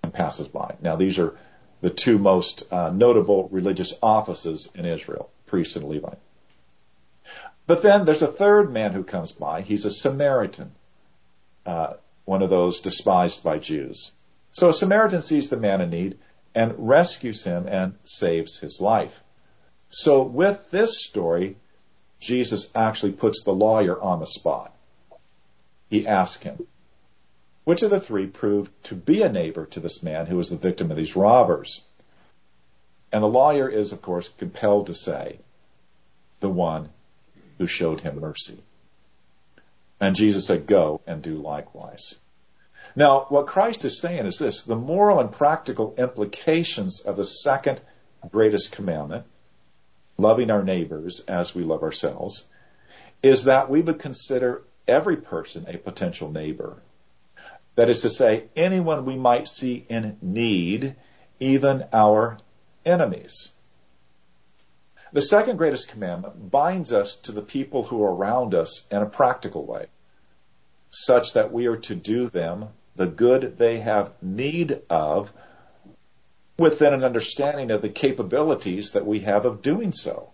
and 0.01 0.13
passes 0.13 0.47
by. 0.47 0.75
Now, 0.81 0.95
these 0.95 1.19
are 1.19 1.37
the 1.81 1.89
two 1.89 2.17
most 2.17 2.63
uh, 2.71 2.91
notable 2.91 3.49
religious 3.49 3.93
offices 4.01 4.69
in 4.75 4.85
Israel, 4.85 5.29
priest 5.45 5.75
and 5.75 5.87
Levite. 5.87 6.19
But 7.65 7.81
then 7.81 8.05
there's 8.05 8.21
a 8.21 8.27
third 8.27 8.71
man 8.71 8.91
who 8.91 9.03
comes 9.03 9.31
by. 9.31 9.61
He's 9.61 9.85
a 9.85 9.91
Samaritan, 9.91 10.71
uh, 11.65 11.93
one 12.25 12.41
of 12.41 12.49
those 12.49 12.81
despised 12.81 13.43
by 13.43 13.57
Jews. 13.57 14.11
So 14.51 14.69
a 14.69 14.73
Samaritan 14.73 15.21
sees 15.21 15.49
the 15.49 15.57
man 15.57 15.81
in 15.81 15.89
need 15.89 16.17
and 16.55 16.73
rescues 16.77 17.43
him 17.43 17.67
and 17.67 17.95
saves 18.03 18.59
his 18.59 18.79
life. 18.79 19.23
So 19.89 20.23
with 20.23 20.71
this 20.71 21.03
story, 21.03 21.57
Jesus 22.19 22.71
actually 22.73 23.11
puts 23.11 23.43
the 23.43 23.53
lawyer 23.53 23.99
on 23.99 24.19
the 24.19 24.25
spot. 24.25 24.73
He 25.89 26.07
asks 26.07 26.43
him, 26.43 26.65
which 27.63 27.81
of 27.81 27.91
the 27.91 27.99
three 27.99 28.27
proved 28.27 28.71
to 28.85 28.95
be 28.95 29.21
a 29.21 29.31
neighbor 29.31 29.65
to 29.67 29.79
this 29.79 30.03
man 30.03 30.25
who 30.25 30.37
was 30.37 30.49
the 30.49 30.57
victim 30.57 30.91
of 30.91 30.97
these 30.97 31.15
robbers? 31.15 31.81
And 33.11 33.23
the 33.23 33.27
lawyer 33.27 33.69
is, 33.69 33.91
of 33.91 34.01
course, 34.01 34.29
compelled 34.37 34.87
to 34.87 34.95
say, 34.95 35.39
the 36.39 36.49
one 36.49 36.89
who 37.57 37.67
showed 37.67 38.01
him 38.01 38.19
mercy. 38.19 38.57
And 39.99 40.15
Jesus 40.15 40.47
said, 40.47 40.67
go 40.67 40.99
and 41.07 41.21
do 41.21 41.35
likewise. 41.35 42.15
Now, 42.95 43.25
what 43.29 43.47
Christ 43.47 43.85
is 43.85 43.99
saying 43.99 44.25
is 44.27 44.37
this, 44.37 44.61
the 44.61 44.75
moral 44.75 45.19
and 45.19 45.31
practical 45.31 45.95
implications 45.97 46.99
of 46.99 47.17
the 47.17 47.25
second 47.25 47.81
greatest 48.29 48.71
commandment 48.71 49.25
loving 50.17 50.51
our 50.51 50.63
neighbors 50.63 51.21
as 51.21 51.55
we 51.55 51.63
love 51.63 51.81
ourselves, 51.81 52.45
is 53.23 53.45
that 53.45 53.69
we 53.69 53.81
would 53.81 53.99
consider 53.99 54.61
every 54.87 55.17
person 55.17 55.65
a 55.67 55.77
potential 55.77 56.31
neighbor. 56.31 56.81
That 57.75 57.89
is 57.89 58.01
to 58.01 58.09
say, 58.09 58.45
anyone 58.55 59.05
we 59.05 59.15
might 59.15 59.47
see 59.47 59.85
in 59.89 60.17
need, 60.21 60.95
even 61.39 61.85
our 61.91 62.37
enemies. 62.85 63.49
The 65.11 65.21
second 65.21 65.57
greatest 65.57 65.89
commandment 65.89 66.51
binds 66.51 66.93
us 66.93 67.15
to 67.23 67.31
the 67.31 67.41
people 67.41 67.83
who 67.83 68.03
are 68.03 68.13
around 68.13 68.53
us 68.53 68.85
in 68.91 69.01
a 69.01 69.07
practical 69.07 69.65
way, 69.65 69.87
such 70.91 71.33
that 71.33 71.51
we 71.51 71.65
are 71.65 71.77
to 71.77 71.95
do 71.95 72.29
them 72.29 72.69
the 72.95 73.07
good 73.07 73.57
they 73.57 73.79
have 73.79 74.11
need 74.21 74.81
of 74.89 75.31
within 76.57 76.93
an 76.93 77.03
understanding 77.03 77.71
of 77.71 77.81
the 77.81 77.89
capabilities 77.89 78.91
that 78.91 79.05
we 79.05 79.21
have 79.21 79.45
of 79.45 79.61
doing 79.61 79.91
so. 79.91 80.29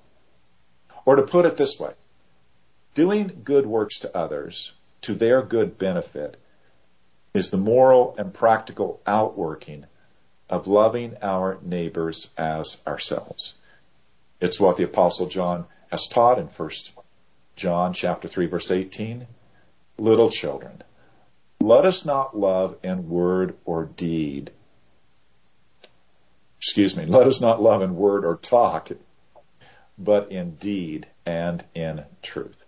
Or 1.05 1.15
to 1.15 1.23
put 1.23 1.45
it 1.45 1.57
this 1.57 1.79
way, 1.79 1.93
doing 2.93 3.41
good 3.43 3.65
works 3.65 3.99
to 3.99 4.15
others 4.15 4.73
to 5.01 5.15
their 5.15 5.41
good 5.41 5.77
benefit 5.77 6.37
is 7.33 7.49
the 7.49 7.57
moral 7.57 8.15
and 8.17 8.33
practical 8.33 8.99
outworking 9.07 9.85
of 10.49 10.67
loving 10.67 11.15
our 11.21 11.59
neighbors 11.61 12.29
as 12.37 12.81
ourselves. 12.85 13.53
It's 14.41 14.59
what 14.59 14.77
the 14.77 14.83
apostle 14.83 15.27
John 15.27 15.65
has 15.91 16.07
taught 16.07 16.39
in 16.39 16.47
1 16.47 16.69
John 17.55 17.93
chapter 17.93 18.27
3 18.27 18.47
verse 18.47 18.71
18. 18.71 19.27
Little 19.97 20.29
children, 20.29 20.83
let 21.61 21.85
us 21.85 22.05
not 22.05 22.37
love 22.37 22.77
in 22.83 23.09
word 23.09 23.55
or 23.65 23.85
deed, 23.85 24.51
excuse 26.57 26.95
me, 26.95 27.05
let 27.05 27.27
us 27.27 27.41
not 27.41 27.61
love 27.61 27.81
in 27.81 27.95
word 27.95 28.25
or 28.25 28.37
talk, 28.37 28.89
but 29.97 30.31
in 30.31 30.55
deed 30.55 31.07
and 31.25 31.63
in 31.75 32.03
truth. 32.21 32.65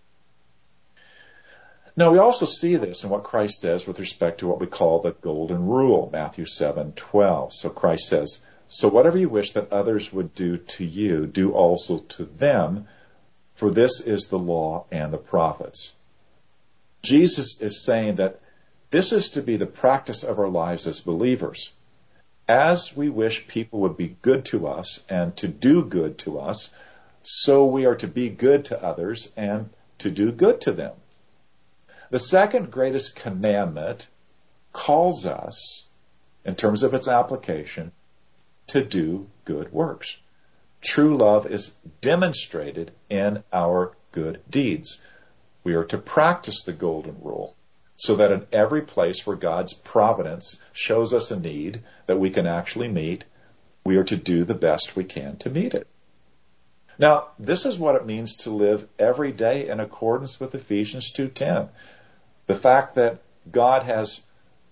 Now 1.95 2.11
we 2.11 2.19
also 2.19 2.45
see 2.45 2.75
this 2.77 3.03
in 3.03 3.09
what 3.09 3.23
Christ 3.23 3.61
says 3.61 3.85
with 3.85 3.99
respect 3.99 4.39
to 4.39 4.47
what 4.47 4.59
we 4.59 4.67
call 4.67 5.01
the 5.01 5.11
golden 5.11 5.67
rule, 5.67 6.09
Matthew 6.11 6.45
7:12. 6.45 7.53
So 7.53 7.69
Christ 7.69 8.07
says, 8.07 8.39
"So 8.69 8.87
whatever 8.87 9.17
you 9.17 9.29
wish 9.29 9.53
that 9.53 9.71
others 9.71 10.13
would 10.13 10.33
do 10.33 10.57
to 10.57 10.85
you, 10.85 11.27
do 11.27 11.51
also 11.53 11.99
to 11.99 12.25
them, 12.25 12.87
for 13.55 13.69
this 13.69 13.99
is 13.99 14.27
the 14.27 14.39
law 14.39 14.85
and 14.91 15.11
the 15.11 15.17
prophets." 15.17 15.93
Jesus 17.03 17.59
is 17.61 17.83
saying 17.83 18.15
that 18.15 18.39
this 18.91 19.11
is 19.11 19.31
to 19.31 19.41
be 19.41 19.57
the 19.57 19.65
practice 19.65 20.23
of 20.23 20.37
our 20.39 20.49
lives 20.49 20.85
as 20.87 21.01
believers 21.01 21.71
as 22.51 22.93
we 22.95 23.07
wish 23.09 23.47
people 23.47 23.79
would 23.79 23.95
be 23.95 24.17
good 24.21 24.43
to 24.43 24.67
us 24.67 24.99
and 25.07 25.35
to 25.37 25.47
do 25.47 25.85
good 25.85 26.17
to 26.17 26.37
us, 26.37 26.69
so 27.21 27.65
we 27.65 27.85
are 27.85 27.95
to 27.95 28.07
be 28.07 28.29
good 28.29 28.65
to 28.65 28.83
others 28.83 29.31
and 29.37 29.69
to 29.99 30.11
do 30.11 30.33
good 30.33 30.59
to 30.59 30.73
them. 30.73 30.91
The 32.09 32.19
second 32.19 32.69
greatest 32.69 33.15
commandment 33.15 34.09
calls 34.73 35.25
us, 35.25 35.85
in 36.43 36.55
terms 36.55 36.83
of 36.83 36.93
its 36.93 37.07
application, 37.07 37.93
to 38.67 38.83
do 38.83 39.27
good 39.45 39.71
works. 39.71 40.17
True 40.81 41.15
love 41.15 41.45
is 41.45 41.75
demonstrated 42.01 42.91
in 43.09 43.43
our 43.53 43.95
good 44.11 44.41
deeds. 44.49 44.99
We 45.63 45.75
are 45.75 45.85
to 45.85 45.97
practice 45.97 46.63
the 46.63 46.73
golden 46.73 47.15
rule 47.21 47.55
so 48.01 48.15
that 48.15 48.31
in 48.31 48.47
every 48.51 48.81
place 48.81 49.27
where 49.27 49.35
God's 49.35 49.73
providence 49.73 50.59
shows 50.73 51.13
us 51.13 51.29
a 51.29 51.39
need 51.39 51.83
that 52.07 52.19
we 52.19 52.31
can 52.31 52.47
actually 52.47 52.87
meet, 52.87 53.25
we 53.85 53.95
are 53.95 54.03
to 54.05 54.15
do 54.15 54.43
the 54.43 54.55
best 54.55 54.95
we 54.95 55.03
can 55.03 55.37
to 55.37 55.51
meet 55.51 55.75
it. 55.75 55.85
Now, 56.97 57.27
this 57.37 57.63
is 57.67 57.77
what 57.77 57.93
it 57.93 58.07
means 58.07 58.37
to 58.37 58.49
live 58.49 58.87
every 58.97 59.31
day 59.31 59.69
in 59.69 59.79
accordance 59.79 60.39
with 60.39 60.55
Ephesians 60.55 61.11
2:10. 61.11 61.69
The 62.47 62.55
fact 62.55 62.95
that 62.95 63.19
God 63.51 63.83
has 63.83 64.21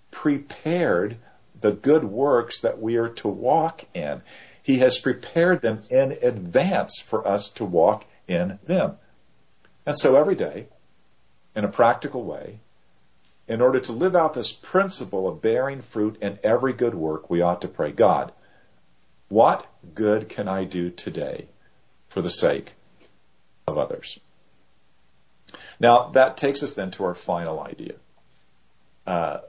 prepared 0.09 1.17
the 1.61 1.73
good 1.73 2.05
works 2.05 2.61
that 2.61 2.81
we 2.81 2.97
are 2.97 3.09
to 3.09 3.27
walk 3.27 3.83
in. 3.93 4.23
He 4.63 4.79
has 4.79 4.97
prepared 4.97 5.61
them 5.61 5.83
in 5.91 6.17
advance 6.23 6.97
for 6.97 7.27
us 7.27 7.49
to 7.51 7.65
walk 7.65 8.05
in 8.27 8.57
them. 8.65 8.97
And 9.85 9.99
so 9.99 10.15
every 10.15 10.35
day, 10.35 10.65
in 11.55 11.63
a 11.63 11.67
practical 11.67 12.23
way, 12.23 12.59
in 13.49 13.61
order 13.61 13.79
to 13.79 13.91
live 13.91 14.15
out 14.15 14.35
this 14.35 14.53
principle 14.53 15.27
of 15.27 15.41
bearing 15.41 15.81
fruit 15.81 16.17
in 16.21 16.37
every 16.43 16.71
good 16.71 16.93
work, 16.93 17.31
we 17.31 17.41
ought 17.41 17.61
to 17.61 17.67
pray, 17.67 17.91
God, 17.91 18.31
what 19.27 19.65
good 19.95 20.29
can 20.29 20.47
I 20.47 20.65
do 20.65 20.91
today 20.91 21.47
for 22.09 22.21
the 22.21 22.29
sake 22.29 22.73
of 23.67 23.79
others? 23.79 24.19
Now, 25.79 26.09
that 26.09 26.37
takes 26.37 26.61
us 26.61 26.75
then 26.75 26.91
to 26.91 27.05
our 27.05 27.15
final 27.15 27.59
idea. 27.59 27.95
Uh, 29.07 29.39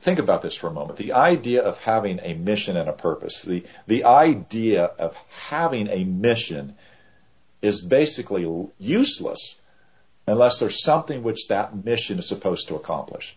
think 0.00 0.18
about 0.18 0.40
this 0.40 0.54
for 0.54 0.68
a 0.68 0.72
moment. 0.72 0.98
The 0.98 1.12
idea 1.12 1.62
of 1.62 1.82
having 1.82 2.18
a 2.22 2.32
mission 2.32 2.78
and 2.78 2.88
a 2.88 2.94
purpose, 2.94 3.42
the, 3.42 3.64
the 3.86 4.04
idea 4.04 4.84
of 4.84 5.14
having 5.48 5.88
a 5.88 6.04
mission 6.04 6.76
is 7.60 7.82
basically 7.82 8.68
useless 8.78 9.56
unless 10.26 10.60
there's 10.60 10.82
something 10.82 11.22
which 11.22 11.48
that 11.48 11.84
mission 11.84 12.18
is 12.18 12.26
supposed 12.26 12.68
to 12.68 12.76
accomplish. 12.76 13.36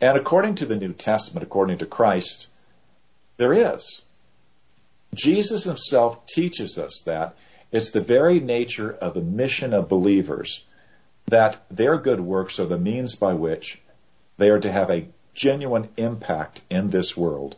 And 0.00 0.16
according 0.16 0.56
to 0.56 0.66
the 0.66 0.76
New 0.76 0.92
Testament, 0.92 1.44
according 1.44 1.78
to 1.78 1.86
Christ, 1.86 2.46
there 3.36 3.52
is. 3.52 4.02
Jesus 5.14 5.64
himself 5.64 6.26
teaches 6.26 6.78
us 6.78 7.02
that 7.04 7.34
it's 7.72 7.90
the 7.90 8.00
very 8.00 8.40
nature 8.40 8.92
of 8.92 9.14
the 9.14 9.20
mission 9.20 9.74
of 9.74 9.88
believers 9.88 10.64
that 11.26 11.62
their 11.70 11.98
good 11.98 12.20
works 12.20 12.58
are 12.58 12.66
the 12.66 12.78
means 12.78 13.14
by 13.14 13.34
which 13.34 13.80
they 14.38 14.48
are 14.48 14.58
to 14.58 14.72
have 14.72 14.90
a 14.90 15.06
genuine 15.34 15.88
impact 15.96 16.60
in 16.70 16.90
this 16.90 17.16
world 17.16 17.56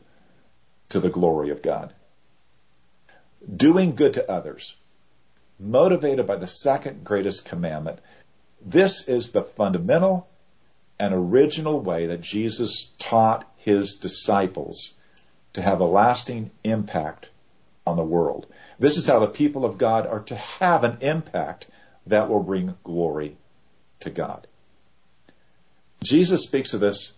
to 0.91 1.01
the 1.01 1.11
glory 1.11 1.51
of 1.51 1.63
God. 1.63 1.93
Doing 3.57 3.95
good 3.95 4.15
to 4.15 4.31
others, 4.31 4.77
motivated 5.59 6.27
by 6.27 6.37
the 6.37 6.47
second 6.47 7.05
greatest 7.05 7.45
commandment, 7.45 7.99
this 8.65 9.09
is 9.09 9.31
the 9.31 9.43
fundamental 9.43 10.29
and 11.03 11.15
original 11.15 11.81
way 11.81 12.07
that 12.07 12.21
Jesus 12.21 12.93
taught 12.97 13.45
his 13.57 13.97
disciples 13.97 14.95
to 15.53 15.61
have 15.61 15.81
a 15.81 15.85
lasting 15.85 16.53
impact 16.63 17.29
on 17.85 17.97
the 17.97 18.05
world. 18.05 18.47
This 18.79 18.97
is 18.97 19.09
how 19.09 19.19
the 19.19 19.27
people 19.27 19.65
of 19.65 19.79
God 19.79 20.07
are 20.07 20.21
to 20.21 20.37
have 20.37 20.85
an 20.85 20.99
impact 21.01 21.67
that 22.07 22.29
will 22.29 22.45
bring 22.45 22.77
glory 22.85 23.37
to 23.99 24.11
God. 24.11 24.47
Jesus 26.05 26.45
speaks 26.45 26.73
of 26.73 26.79
this 26.79 27.15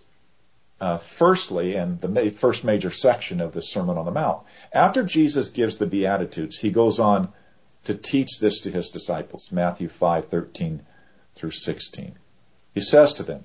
uh, 0.81 0.97
firstly 0.97 1.77
in 1.77 1.99
the 2.01 2.31
first 2.31 2.65
major 2.65 2.91
section 2.91 3.43
of 3.43 3.53
the 3.53 3.61
Sermon 3.61 3.99
on 3.99 4.07
the 4.07 4.11
Mount. 4.11 4.45
After 4.73 5.03
Jesus 5.03 5.51
gives 5.51 5.77
the 5.77 5.87
Beatitudes, 5.87 6.59
he 6.59 6.71
goes 6.71 6.99
on 6.99 7.35
to 7.85 7.95
teach 7.95 8.39
this 8.39 8.61
to 8.61 8.71
his 8.71 8.89
disciples, 8.89 9.53
Matthew 9.53 9.91
5:13 9.91 10.81
through 11.35 11.51
16. 11.51 12.15
He 12.73 12.81
says 12.81 13.13
to 13.15 13.23
them, 13.23 13.45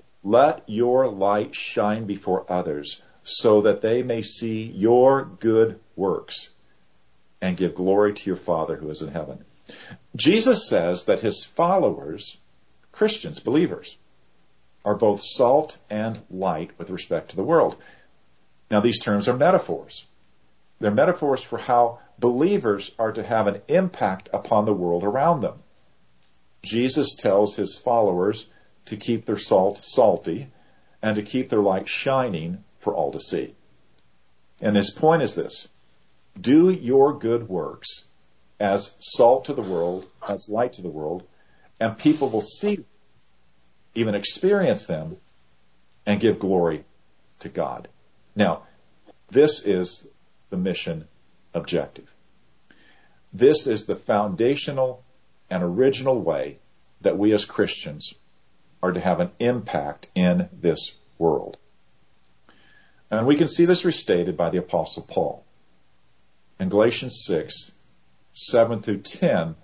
let 0.23 0.63
your 0.67 1.07
light 1.07 1.55
shine 1.55 2.05
before 2.05 2.45
others 2.49 3.01
so 3.23 3.61
that 3.61 3.81
they 3.81 4.03
may 4.03 4.21
see 4.21 4.63
your 4.63 5.25
good 5.25 5.79
works 5.95 6.49
and 7.41 7.57
give 7.57 7.75
glory 7.75 8.13
to 8.13 8.29
your 8.29 8.37
Father 8.37 8.75
who 8.75 8.89
is 8.89 9.01
in 9.01 9.09
heaven. 9.09 9.43
Jesus 10.15 10.67
says 10.67 11.05
that 11.05 11.21
his 11.21 11.45
followers, 11.45 12.37
Christians, 12.91 13.39
believers, 13.39 13.97
are 14.83 14.95
both 14.95 15.21
salt 15.21 15.77
and 15.89 16.19
light 16.29 16.71
with 16.77 16.89
respect 16.89 17.29
to 17.29 17.35
the 17.35 17.43
world. 17.43 17.75
Now, 18.69 18.79
these 18.79 18.99
terms 18.99 19.27
are 19.27 19.37
metaphors. 19.37 20.05
They're 20.79 20.91
metaphors 20.91 21.41
for 21.41 21.57
how 21.57 21.99
believers 22.17 22.91
are 22.97 23.11
to 23.11 23.23
have 23.23 23.47
an 23.47 23.61
impact 23.67 24.29
upon 24.33 24.65
the 24.65 24.73
world 24.73 25.03
around 25.03 25.41
them. 25.41 25.59
Jesus 26.63 27.15
tells 27.15 27.55
his 27.55 27.77
followers 27.77 28.47
to 28.85 28.97
keep 28.97 29.25
their 29.25 29.37
salt 29.37 29.83
salty 29.83 30.47
and 31.01 31.15
to 31.15 31.21
keep 31.21 31.49
their 31.49 31.59
light 31.59 31.87
shining 31.87 32.63
for 32.79 32.93
all 32.93 33.11
to 33.11 33.19
see. 33.19 33.55
And 34.61 34.75
his 34.75 34.91
point 34.91 35.23
is 35.23 35.35
this 35.35 35.69
do 36.39 36.69
your 36.69 37.17
good 37.17 37.49
works 37.49 38.05
as 38.59 38.95
salt 38.99 39.45
to 39.45 39.53
the 39.53 39.61
world, 39.61 40.05
as 40.27 40.49
light 40.49 40.73
to 40.73 40.81
the 40.81 40.89
world, 40.89 41.23
and 41.79 41.97
people 41.97 42.29
will 42.29 42.41
see, 42.41 42.85
even 43.95 44.13
experience 44.15 44.85
them, 44.85 45.17
and 46.05 46.19
give 46.19 46.39
glory 46.39 46.83
to 47.39 47.49
God. 47.49 47.87
Now, 48.35 48.63
this 49.29 49.65
is 49.65 50.07
the 50.51 50.57
mission 50.57 51.07
objective. 51.53 52.13
This 53.33 53.65
is 53.65 53.85
the 53.85 53.95
foundational 53.95 55.03
and 55.49 55.63
original 55.63 56.19
way 56.19 56.59
that 57.01 57.17
we 57.17 57.33
as 57.33 57.45
Christians 57.45 58.13
are 58.81 58.91
to 58.91 58.99
have 58.99 59.19
an 59.19 59.31
impact 59.39 60.07
in 60.15 60.49
this 60.53 60.93
world. 61.17 61.57
And 63.09 63.27
we 63.27 63.35
can 63.35 63.47
see 63.47 63.65
this 63.65 63.85
restated 63.85 64.37
by 64.37 64.49
the 64.49 64.57
apostle 64.57 65.03
Paul. 65.03 65.43
In 66.59 66.69
Galatians 66.69 67.23
6, 67.25 67.71
7 68.33 68.81
through 68.81 68.99
10, 68.99 69.55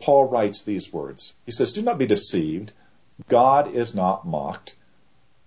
Paul 0.00 0.28
writes 0.28 0.62
these 0.62 0.92
words. 0.92 1.32
He 1.44 1.52
says, 1.52 1.72
Do 1.72 1.82
not 1.82 1.98
be 1.98 2.06
deceived. 2.06 2.72
God 3.28 3.74
is 3.74 3.94
not 3.94 4.26
mocked. 4.26 4.74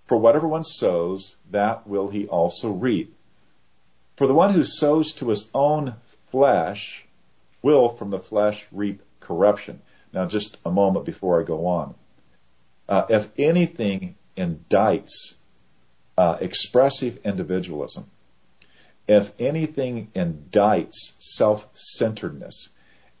For 0.06 0.16
whatever 0.16 0.46
one 0.46 0.64
sows, 0.64 1.36
that 1.50 1.86
will 1.86 2.08
he 2.08 2.26
also 2.26 2.70
reap. 2.70 3.16
For 4.16 4.26
the 4.26 4.34
one 4.34 4.52
who 4.52 4.64
sows 4.64 5.12
to 5.14 5.28
his 5.28 5.50
own 5.52 5.94
flesh 6.30 7.06
will 7.62 7.88
from 7.88 8.10
the 8.10 8.18
flesh 8.18 8.66
reap 8.70 9.02
corruption. 9.20 9.82
Now, 10.12 10.26
just 10.26 10.56
a 10.64 10.70
moment 10.70 11.04
before 11.04 11.40
I 11.40 11.44
go 11.44 11.66
on. 11.66 11.94
Uh, 12.88 13.04
if 13.08 13.28
anything 13.38 14.14
indicts 14.36 15.34
uh, 16.16 16.38
expressive 16.40 17.18
individualism, 17.24 18.06
if 19.08 19.32
anything 19.38 20.10
indicts 20.14 21.12
self-centeredness, 21.18 22.70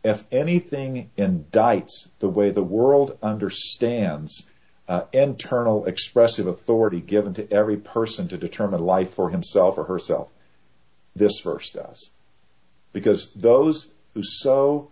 if 0.04 0.24
anything 0.30 1.10
indicts 1.18 2.08
the 2.20 2.28
way 2.28 2.50
the 2.50 2.62
world 2.62 3.18
understands 3.22 4.46
uh, 4.88 5.02
internal 5.12 5.86
expressive 5.86 6.46
authority 6.46 7.00
given 7.00 7.34
to 7.34 7.52
every 7.52 7.76
person 7.76 8.28
to 8.28 8.38
determine 8.38 8.80
life 8.80 9.14
for 9.14 9.30
himself 9.30 9.78
or 9.78 9.84
herself, 9.84 10.28
this 11.16 11.40
verse 11.40 11.70
does. 11.70 12.10
Because 12.92 13.32
those 13.34 13.92
who 14.14 14.22
sow 14.22 14.90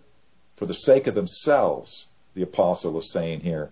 for 0.57 0.65
the 0.65 0.73
sake 0.73 1.07
of 1.07 1.15
themselves, 1.15 2.07
the 2.33 2.41
apostle 2.41 2.97
is 2.97 3.11
saying 3.11 3.39
here, 3.39 3.71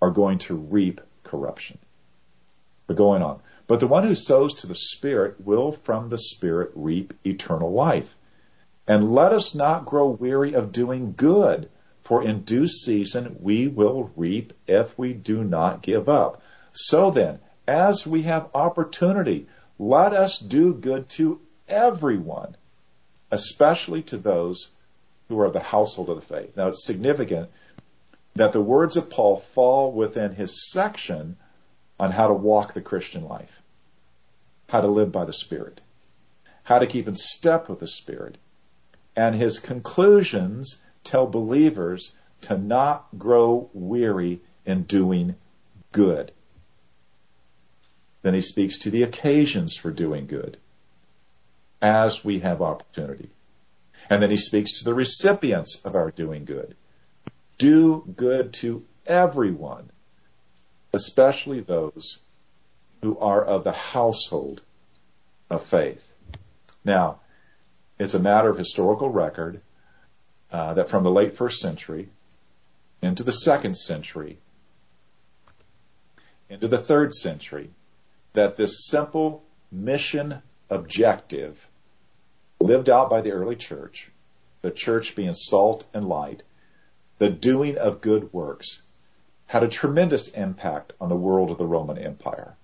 are 0.00 0.10
going 0.10 0.38
to 0.38 0.54
reap 0.54 1.00
corruption. 1.24 1.78
But 2.86 2.96
going 2.96 3.22
on. 3.22 3.40
But 3.66 3.80
the 3.80 3.86
one 3.86 4.04
who 4.04 4.14
sows 4.14 4.54
to 4.54 4.66
the 4.66 4.74
Spirit 4.74 5.44
will 5.44 5.72
from 5.72 6.08
the 6.08 6.18
Spirit 6.18 6.72
reap 6.74 7.14
eternal 7.24 7.72
life. 7.72 8.16
And 8.88 9.12
let 9.12 9.32
us 9.32 9.54
not 9.54 9.84
grow 9.84 10.08
weary 10.08 10.54
of 10.54 10.72
doing 10.72 11.14
good, 11.16 11.68
for 12.02 12.22
in 12.22 12.42
due 12.42 12.66
season 12.66 13.36
we 13.40 13.68
will 13.68 14.10
reap 14.16 14.52
if 14.66 14.98
we 14.98 15.12
do 15.12 15.44
not 15.44 15.82
give 15.82 16.08
up. 16.08 16.42
So 16.72 17.10
then, 17.12 17.38
as 17.68 18.06
we 18.06 18.22
have 18.22 18.50
opportunity, 18.54 19.46
let 19.78 20.12
us 20.12 20.38
do 20.38 20.74
good 20.74 21.08
to 21.10 21.40
everyone, 21.68 22.56
especially 23.30 24.02
to 24.02 24.16
those 24.16 24.70
who 25.28 25.38
are 25.38 25.46
of 25.46 25.52
the 25.52 25.60
household 25.60 26.10
of 26.10 26.16
the 26.16 26.34
faith. 26.34 26.56
Now 26.56 26.68
it's 26.68 26.84
significant 26.84 27.50
that 28.40 28.52
the 28.52 28.60
words 28.60 28.96
of 28.96 29.10
Paul 29.10 29.36
fall 29.36 29.92
within 29.92 30.34
his 30.34 30.70
section 30.70 31.36
on 31.98 32.10
how 32.10 32.28
to 32.28 32.32
walk 32.32 32.72
the 32.72 32.80
Christian 32.80 33.28
life, 33.28 33.60
how 34.70 34.80
to 34.80 34.86
live 34.86 35.12
by 35.12 35.26
the 35.26 35.32
Spirit, 35.34 35.82
how 36.62 36.78
to 36.78 36.86
keep 36.86 37.06
in 37.06 37.16
step 37.16 37.68
with 37.68 37.80
the 37.80 37.86
Spirit. 37.86 38.38
And 39.14 39.34
his 39.34 39.58
conclusions 39.58 40.80
tell 41.04 41.26
believers 41.26 42.14
to 42.42 42.56
not 42.56 43.08
grow 43.18 43.68
weary 43.74 44.40
in 44.64 44.84
doing 44.84 45.34
good. 45.92 46.32
Then 48.22 48.32
he 48.32 48.40
speaks 48.40 48.78
to 48.78 48.90
the 48.90 49.02
occasions 49.02 49.76
for 49.76 49.90
doing 49.90 50.26
good 50.26 50.56
as 51.82 52.24
we 52.24 52.38
have 52.40 52.62
opportunity. 52.62 53.28
And 54.08 54.22
then 54.22 54.30
he 54.30 54.38
speaks 54.38 54.78
to 54.78 54.84
the 54.84 54.94
recipients 54.94 55.82
of 55.84 55.94
our 55.94 56.10
doing 56.10 56.46
good. 56.46 56.74
Do 57.60 58.04
good 58.16 58.54
to 58.54 58.86
everyone 59.06 59.90
especially 60.92 61.60
those 61.60 62.18
who 63.02 63.18
are 63.18 63.44
of 63.44 63.64
the 63.64 63.72
household 63.72 64.62
of 65.48 65.64
faith. 65.64 66.12
Now, 66.84 67.20
it's 67.98 68.14
a 68.14 68.18
matter 68.18 68.50
of 68.50 68.58
historical 68.58 69.10
record 69.10 69.60
uh, 70.50 70.74
that 70.74 70.88
from 70.88 71.04
the 71.04 71.10
late 71.10 71.36
first 71.36 71.60
century 71.60 72.08
into 73.02 73.22
the 73.22 73.32
second 73.32 73.76
century, 73.76 74.38
into 76.48 76.68
the 76.68 76.78
third 76.78 77.14
century, 77.14 77.70
that 78.32 78.56
this 78.56 78.86
simple 78.86 79.42
mission 79.70 80.42
objective 80.68 81.68
lived 82.60 82.88
out 82.88 83.08
by 83.08 83.20
the 83.20 83.32
early 83.32 83.56
church, 83.56 84.10
the 84.62 84.70
church 84.70 85.14
being 85.14 85.34
salt 85.34 85.84
and 85.94 86.08
light, 86.08 86.42
the 87.20 87.30
doing 87.30 87.76
of 87.76 88.00
good 88.00 88.32
works, 88.32 88.80
had 89.46 89.62
a 89.62 89.68
tremendous 89.68 90.28
impact 90.28 90.94
on 91.00 91.10
the 91.10 91.14
world 91.14 91.50
of 91.50 91.58
the 91.58 91.66
Roman 91.66 91.98
Empire. 91.98 92.56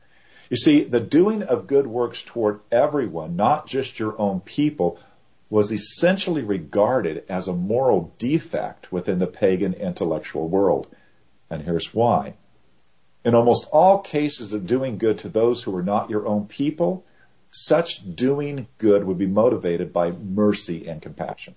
You 0.49 0.57
see, 0.57 0.83
the 0.83 1.01
doing 1.01 1.43
of 1.43 1.67
good 1.67 1.87
works 1.87 2.23
toward 2.23 2.61
everyone, 2.73 3.37
not 3.37 3.67
just 3.67 3.99
your 3.99 4.19
own 4.19 4.41
people, 4.41 4.99
was 5.51 5.73
essentially 5.73 6.43
regarded 6.43 7.25
as 7.29 7.49
a 7.49 7.53
moral 7.53 8.15
defect 8.19 8.91
within 8.91 9.19
the 9.19 9.27
pagan 9.27 9.75
intellectual 9.75 10.49
world. 10.49 10.89
And 11.51 11.61
here's 11.61 11.93
why. 11.93 12.35
In 13.27 13.35
almost 13.35 13.69
all 13.73 13.99
cases 13.99 14.55
of 14.55 14.67
doing 14.67 14.97
good 14.97 15.19
to 15.19 15.29
those 15.29 15.63
who 15.63 15.71
were 15.73 15.83
not 15.83 16.09
your 16.09 16.27
own 16.27 16.47
people, 16.47 17.05
such 17.51 18.03
doing 18.17 18.69
good 18.79 19.05
would 19.05 19.19
be 19.19 19.27
motivated 19.27 19.93
by 19.93 20.13
mercy 20.13 20.89
and 20.89 21.03
compassion. 21.03 21.57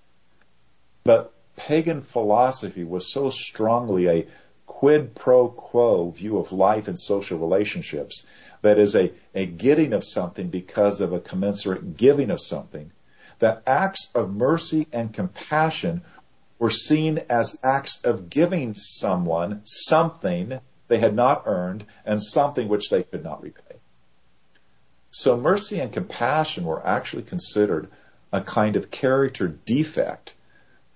But 1.02 1.32
pagan 1.56 2.02
philosophy 2.02 2.84
was 2.84 3.12
so 3.12 3.30
strongly 3.30 4.08
a 4.08 4.26
quid 4.66 5.14
pro 5.14 5.48
quo 5.48 6.10
view 6.10 6.38
of 6.38 6.52
life 6.52 6.88
and 6.88 6.98
social 6.98 7.38
relationships 7.38 8.24
that 8.62 8.78
is 8.78 8.94
a, 8.94 9.12
a 9.34 9.46
getting 9.46 9.92
of 9.92 10.04
something 10.04 10.48
because 10.48 11.00
of 11.00 11.12
a 11.12 11.20
commensurate 11.20 11.96
giving 11.96 12.30
of 12.30 12.40
something 12.40 12.90
that 13.40 13.62
acts 13.66 14.10
of 14.14 14.34
mercy 14.34 14.86
and 14.92 15.12
compassion 15.12 16.02
were 16.58 16.70
seen 16.70 17.18
as 17.28 17.58
acts 17.62 18.00
of 18.04 18.30
giving 18.30 18.74
someone 18.74 19.62
something 19.64 20.60
they 20.88 20.98
had 20.98 21.14
not 21.14 21.44
earned 21.46 21.84
and 22.04 22.22
something 22.22 22.68
which 22.68 22.90
they 22.90 23.02
could 23.02 23.24
not 23.24 23.42
repay. 23.42 23.76
So 25.10 25.36
mercy 25.36 25.80
and 25.80 25.92
compassion 25.92 26.64
were 26.64 26.86
actually 26.86 27.22
considered 27.22 27.88
a 28.32 28.42
kind 28.42 28.76
of 28.76 28.90
character 28.90 29.48
defect 29.48 30.34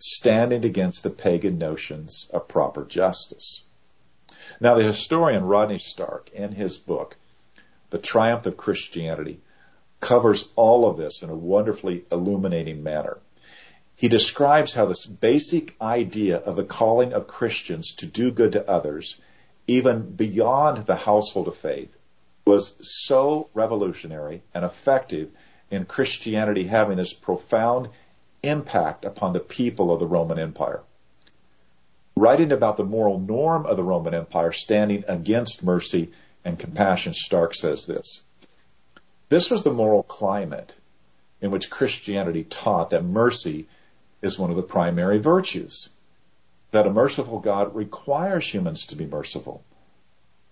standing 0.07 0.67
against 0.67 1.03
the 1.03 1.09
pagan 1.09 1.57
notions 1.57 2.29
of 2.31 2.47
proper 2.47 2.85
justice. 2.85 3.63
Now 4.61 4.75
the 4.75 4.85
historian 4.85 5.47
Rodney 5.47 5.79
Stark 5.79 6.31
in 6.35 6.53
his 6.53 6.77
book, 6.77 7.17
The 7.89 7.97
Triumph 7.97 8.45
of 8.45 8.59
Christianity, 8.59 9.41
covers 10.01 10.51
all 10.57 10.87
of 10.87 10.99
this 10.99 11.23
in 11.23 11.31
a 11.31 11.35
wonderfully 11.35 12.05
illuminating 12.13 12.83
manner. 12.83 13.17
He 13.97 14.09
describes 14.09 14.75
how 14.75 14.85
this 14.85 15.07
basic 15.07 15.75
idea 15.81 16.37
of 16.37 16.57
the 16.57 16.65
calling 16.65 17.15
of 17.15 17.27
Christians 17.27 17.95
to 17.95 18.07
do 18.07 18.31
good 18.31 18.53
to 18.53 18.71
others, 18.71 19.19
even 19.67 20.15
beyond 20.15 20.85
the 20.85 20.97
household 20.97 21.49
of 21.49 21.57
faith, 21.57 21.97
was 22.45 22.77
so 22.83 23.49
revolutionary 23.55 24.43
and 24.53 24.67
effective 24.67 25.31
in 25.71 25.87
Christianity 25.87 26.65
having 26.65 26.99
this 26.99 27.15
profound 27.15 27.89
impact 28.45 29.05
upon 29.05 29.33
the 29.33 29.41
people 29.41 29.93
of 29.93 30.01
the 30.01 30.07
Roman 30.07 30.39
Empire. 30.39 30.83
Writing 32.17 32.53
about 32.53 32.77
the 32.77 32.85
moral 32.85 33.19
norm 33.19 33.67
of 33.67 33.77
the 33.77 33.83
Roman 33.83 34.15
Empire 34.15 34.53
standing 34.53 35.05
against 35.09 35.65
mercy 35.65 36.13
and 36.45 36.59
compassion, 36.59 37.13
Stark 37.13 37.55
says 37.55 37.87
this. 37.87 38.23
This 39.29 39.51
was 39.51 39.63
the 39.63 39.73
moral 39.73 40.03
climate 40.03 40.77
in 41.41 41.51
which 41.51 41.71
Christianity 41.71 42.45
taught 42.45 42.91
that 42.91 43.05
mercy 43.05 43.67
is 44.23 44.39
one 44.39 44.51
of 44.51 44.57
the 44.57 44.63
primary 44.63 45.19
virtues, 45.19 45.89
that 46.71 46.87
a 46.87 46.93
merciful 46.93 47.41
God 47.41 47.75
requires 47.75 48.47
humans 48.47 48.87
to 48.87 48.97
be 48.97 49.07
merciful. 49.07 49.63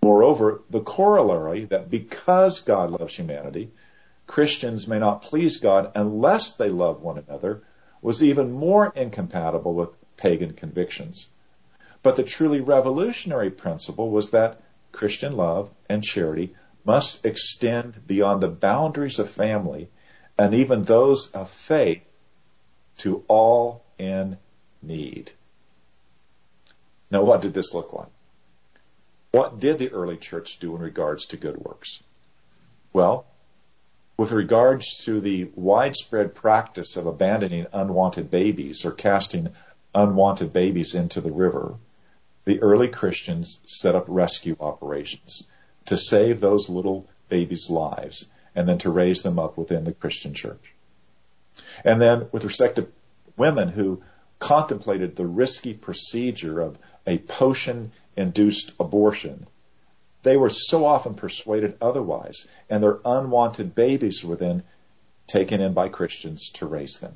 Moreover, 0.03 0.63
the 0.69 0.81
corollary 0.81 1.65
that 1.67 1.91
because 1.91 2.61
God 2.61 2.91
loves 2.91 3.15
humanity, 3.15 3.71
Christians 4.27 4.89
may 4.89 4.99
not 4.99 5.23
please 5.23 5.59
God 5.59 5.93
unless 5.95 6.55
they 6.57 6.71
love 6.71 7.03
one 7.03 7.19
another 7.19 7.63
was 8.03 8.23
even 8.23 8.53
more 8.53 8.93
incompatible 8.95 9.73
with 9.73 9.91
pagan 10.17 10.53
convictions. 10.53 11.29
But 12.03 12.17
the 12.17 12.25
truly 12.25 12.61
revolutionary 12.61 13.51
principle 13.51 14.11
was 14.11 14.31
that 14.31 14.61
Christian 14.91 15.37
love 15.37 15.71
and 15.89 16.03
charity 16.03 16.55
must 16.85 17.25
extend 17.25 18.07
beyond 18.07 18.43
the 18.43 18.49
boundaries 18.49 19.21
of 19.21 19.31
family 19.31 19.89
and 20.37 20.53
even 20.53 20.83
those 20.83 21.31
of 21.31 21.49
faith 21.49 22.03
to 22.99 23.25
all 23.29 23.85
in 23.99 24.37
need. 24.83 25.31
Now, 27.11 27.23
what 27.23 27.41
did 27.41 27.55
this 27.55 27.73
look 27.73 27.93
like? 27.93 28.09
What 29.31 29.61
did 29.61 29.79
the 29.79 29.93
early 29.93 30.17
church 30.17 30.59
do 30.59 30.75
in 30.75 30.83
regards 30.83 31.27
to 31.27 31.37
good 31.37 31.57
works? 31.57 32.03
Well, 32.93 33.27
with 34.23 34.31
regards 34.31 34.99
to 34.99 35.21
the 35.21 35.51
widespread 35.57 36.33
practice 36.33 36.97
of 36.97 37.07
abandoning 37.07 37.67
unwanted 37.73 38.31
babies 38.31 38.85
or 38.85 38.93
casting 38.93 39.49
unwanted 39.97 40.53
babies 40.53 40.95
into 40.95 41.21
the 41.21 41.33
river, 41.33 41.75
the 42.45 42.63
early 42.63 42.87
Christians 42.87 43.59
set 43.67 43.97
up 43.97 44.05
rescue 44.07 44.55
operations 44.61 45.49
to 45.87 45.97
save 45.97 46.39
those 46.39 46.69
little 46.69 47.05
babies' 47.29 47.69
lives 47.69 48.29
and 48.55 48.69
then 48.69 48.79
to 48.79 48.91
raise 48.91 49.25
them 49.25 49.41
up 49.41 49.57
within 49.57 49.83
the 49.83 49.93
Christian 49.93 50.35
church. 50.35 50.73
And 51.85 52.01
then 52.01 52.29
with 52.31 52.45
respect 52.45 52.77
to 52.77 52.87
women 53.37 53.71
who 53.71 54.05
contemplated 54.39 55.17
the 55.17 55.27
risky 55.27 55.75
procedure 55.75 56.61
of 56.61 56.79
a 57.09 57.19
potion 57.19 57.91
induced 58.17 58.71
abortion, 58.79 59.49
they 60.23 60.37
were 60.37 60.51
so 60.51 60.85
often 60.85 61.15
persuaded 61.15 61.77
otherwise, 61.81 62.47
and 62.71 62.83
their 62.83 63.01
unwanted 63.05 63.75
babies 63.75 64.25
were 64.25 64.37
then 64.37 64.63
taken 65.27 65.61
in 65.61 65.73
by 65.73 65.89
Christians 65.89 66.51
to 66.55 66.67
raise 66.67 66.99
them. 66.99 67.15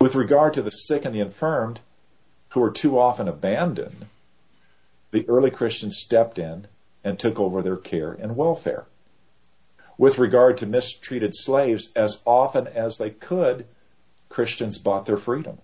With 0.00 0.14
regard 0.14 0.54
to 0.54 0.62
the 0.62 0.70
sick 0.70 1.04
and 1.04 1.14
the 1.14 1.20
infirmed, 1.20 1.80
who 2.50 2.60
were 2.60 2.70
too 2.70 2.98
often 2.98 3.28
abandoned, 3.28 4.06
the 5.12 5.28
early 5.28 5.50
Christians 5.50 5.98
stepped 5.98 6.38
in 6.38 6.66
and 7.04 7.18
took 7.18 7.38
over 7.38 7.62
their 7.62 7.76
care 7.76 8.12
and 8.12 8.36
welfare. 8.36 8.86
With 9.98 10.18
regard 10.18 10.58
to 10.58 10.66
mistreated 10.66 11.34
slaves, 11.34 11.90
as 11.94 12.20
often 12.24 12.66
as 12.66 12.98
they 12.98 13.10
could, 13.10 13.66
Christians 14.28 14.78
bought 14.78 15.06
their 15.06 15.18
freedom. 15.18 15.58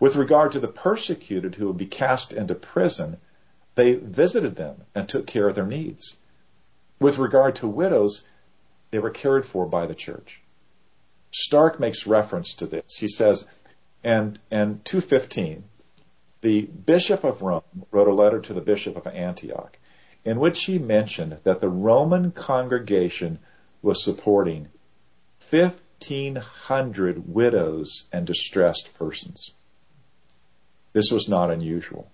With 0.00 0.16
regard 0.16 0.52
to 0.52 0.60
the 0.60 0.68
persecuted 0.68 1.54
who 1.54 1.66
would 1.68 1.76
be 1.76 1.86
cast 1.86 2.32
into 2.32 2.54
prison, 2.54 3.18
they 3.74 3.94
visited 3.94 4.56
them 4.56 4.82
and 4.94 5.08
took 5.08 5.26
care 5.26 5.48
of 5.48 5.54
their 5.54 5.66
needs. 5.66 6.16
With 7.00 7.18
regard 7.18 7.56
to 7.56 7.68
widows, 7.68 8.26
they 8.90 8.98
were 8.98 9.10
cared 9.10 9.46
for 9.46 9.66
by 9.66 9.86
the 9.86 9.94
church. 9.94 10.40
Stark 11.32 11.78
makes 11.78 12.06
reference 12.06 12.54
to 12.56 12.66
this. 12.66 12.96
He 12.98 13.08
says, 13.08 13.46
and, 14.02 14.38
and 14.50 14.84
215, 14.84 15.64
the 16.40 16.62
Bishop 16.62 17.24
of 17.24 17.42
Rome 17.42 17.62
wrote 17.90 18.08
a 18.08 18.14
letter 18.14 18.40
to 18.40 18.54
the 18.54 18.60
Bishop 18.60 18.96
of 18.96 19.06
Antioch 19.06 19.78
in 20.24 20.38
which 20.38 20.64
he 20.64 20.78
mentioned 20.78 21.38
that 21.44 21.60
the 21.60 21.68
Roman 21.68 22.30
congregation 22.32 23.38
was 23.82 24.04
supporting 24.04 24.68
1,500 25.50 27.34
widows 27.34 28.04
and 28.12 28.26
distressed 28.26 28.90
persons. 28.98 29.52
This 30.92 31.10
was 31.10 31.28
not 31.28 31.50
unusual. 31.50 32.10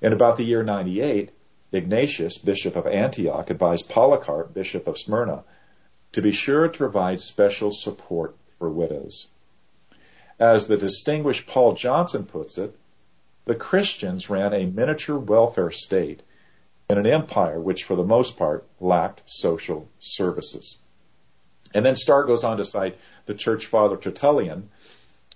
In 0.00 0.12
about 0.12 0.36
the 0.36 0.44
year 0.44 0.62
98, 0.62 1.30
Ignatius, 1.72 2.38
bishop 2.38 2.76
of 2.76 2.86
Antioch, 2.86 3.50
advised 3.50 3.88
Polycarp, 3.88 4.54
bishop 4.54 4.86
of 4.86 4.98
Smyrna, 4.98 5.44
to 6.12 6.22
be 6.22 6.30
sure 6.30 6.68
to 6.68 6.78
provide 6.78 7.20
special 7.20 7.70
support 7.70 8.36
for 8.58 8.70
widows. 8.70 9.26
As 10.38 10.66
the 10.66 10.76
distinguished 10.76 11.46
Paul 11.46 11.74
Johnson 11.74 12.24
puts 12.24 12.58
it, 12.58 12.76
the 13.44 13.54
Christians 13.54 14.30
ran 14.30 14.52
a 14.52 14.66
miniature 14.66 15.18
welfare 15.18 15.70
state 15.70 16.22
in 16.88 16.96
an 16.96 17.06
empire 17.06 17.58
which, 17.58 17.84
for 17.84 17.96
the 17.96 18.04
most 18.04 18.36
part, 18.36 18.64
lacked 18.80 19.22
social 19.26 19.88
services. 19.98 20.76
And 21.74 21.84
then 21.84 21.96
Stark 21.96 22.28
goes 22.28 22.44
on 22.44 22.58
to 22.58 22.64
cite 22.64 22.96
the 23.26 23.34
church 23.34 23.66
father 23.66 23.96
Tertullian, 23.96 24.70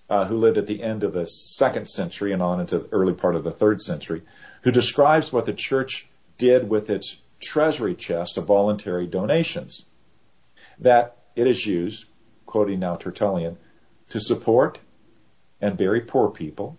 uh, 0.08 0.26
who 0.26 0.36
lived 0.36 0.58
at 0.58 0.66
the 0.66 0.82
end 0.82 1.04
of 1.04 1.12
the 1.12 1.26
second 1.26 1.88
century 1.88 2.32
and 2.32 2.42
on 2.42 2.60
into 2.60 2.78
the 2.78 2.88
early 2.92 3.14
part 3.14 3.34
of 3.34 3.44
the 3.44 3.50
third 3.50 3.80
century, 3.80 4.22
who 4.62 4.70
describes 4.70 5.32
what 5.32 5.46
the 5.46 5.52
church 5.52 6.08
did 6.38 6.68
with 6.68 6.90
its 6.90 7.20
treasury 7.40 7.94
chest 7.94 8.38
of 8.38 8.46
voluntary 8.46 9.06
donations. 9.06 9.84
That 10.78 11.16
it 11.36 11.46
is 11.46 11.66
used, 11.66 12.06
quoting 12.46 12.80
now 12.80 12.96
Tertullian, 12.96 13.58
to 14.10 14.20
support 14.20 14.80
and 15.60 15.76
bury 15.76 16.00
poor 16.00 16.30
people, 16.30 16.76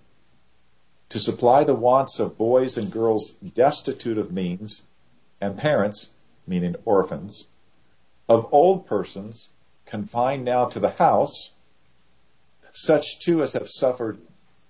to 1.10 1.20
supply 1.20 1.64
the 1.64 1.76
wants 1.76 2.20
of 2.20 2.38
boys 2.38 2.78
and 2.78 2.92
girls 2.92 3.32
destitute 3.32 4.18
of 4.18 4.32
means, 4.32 4.84
and 5.40 5.58
parents, 5.58 6.10
meaning 6.48 6.76
orphans, 6.86 7.48
of 8.28 8.48
old 8.52 8.86
persons 8.86 9.50
confined 9.86 10.46
now 10.46 10.66
to 10.66 10.80
the 10.80 10.92
house, 10.92 11.52
such 12.74 13.20
too 13.20 13.44
as 13.44 13.54
have 13.54 13.70
suffered 13.70 14.20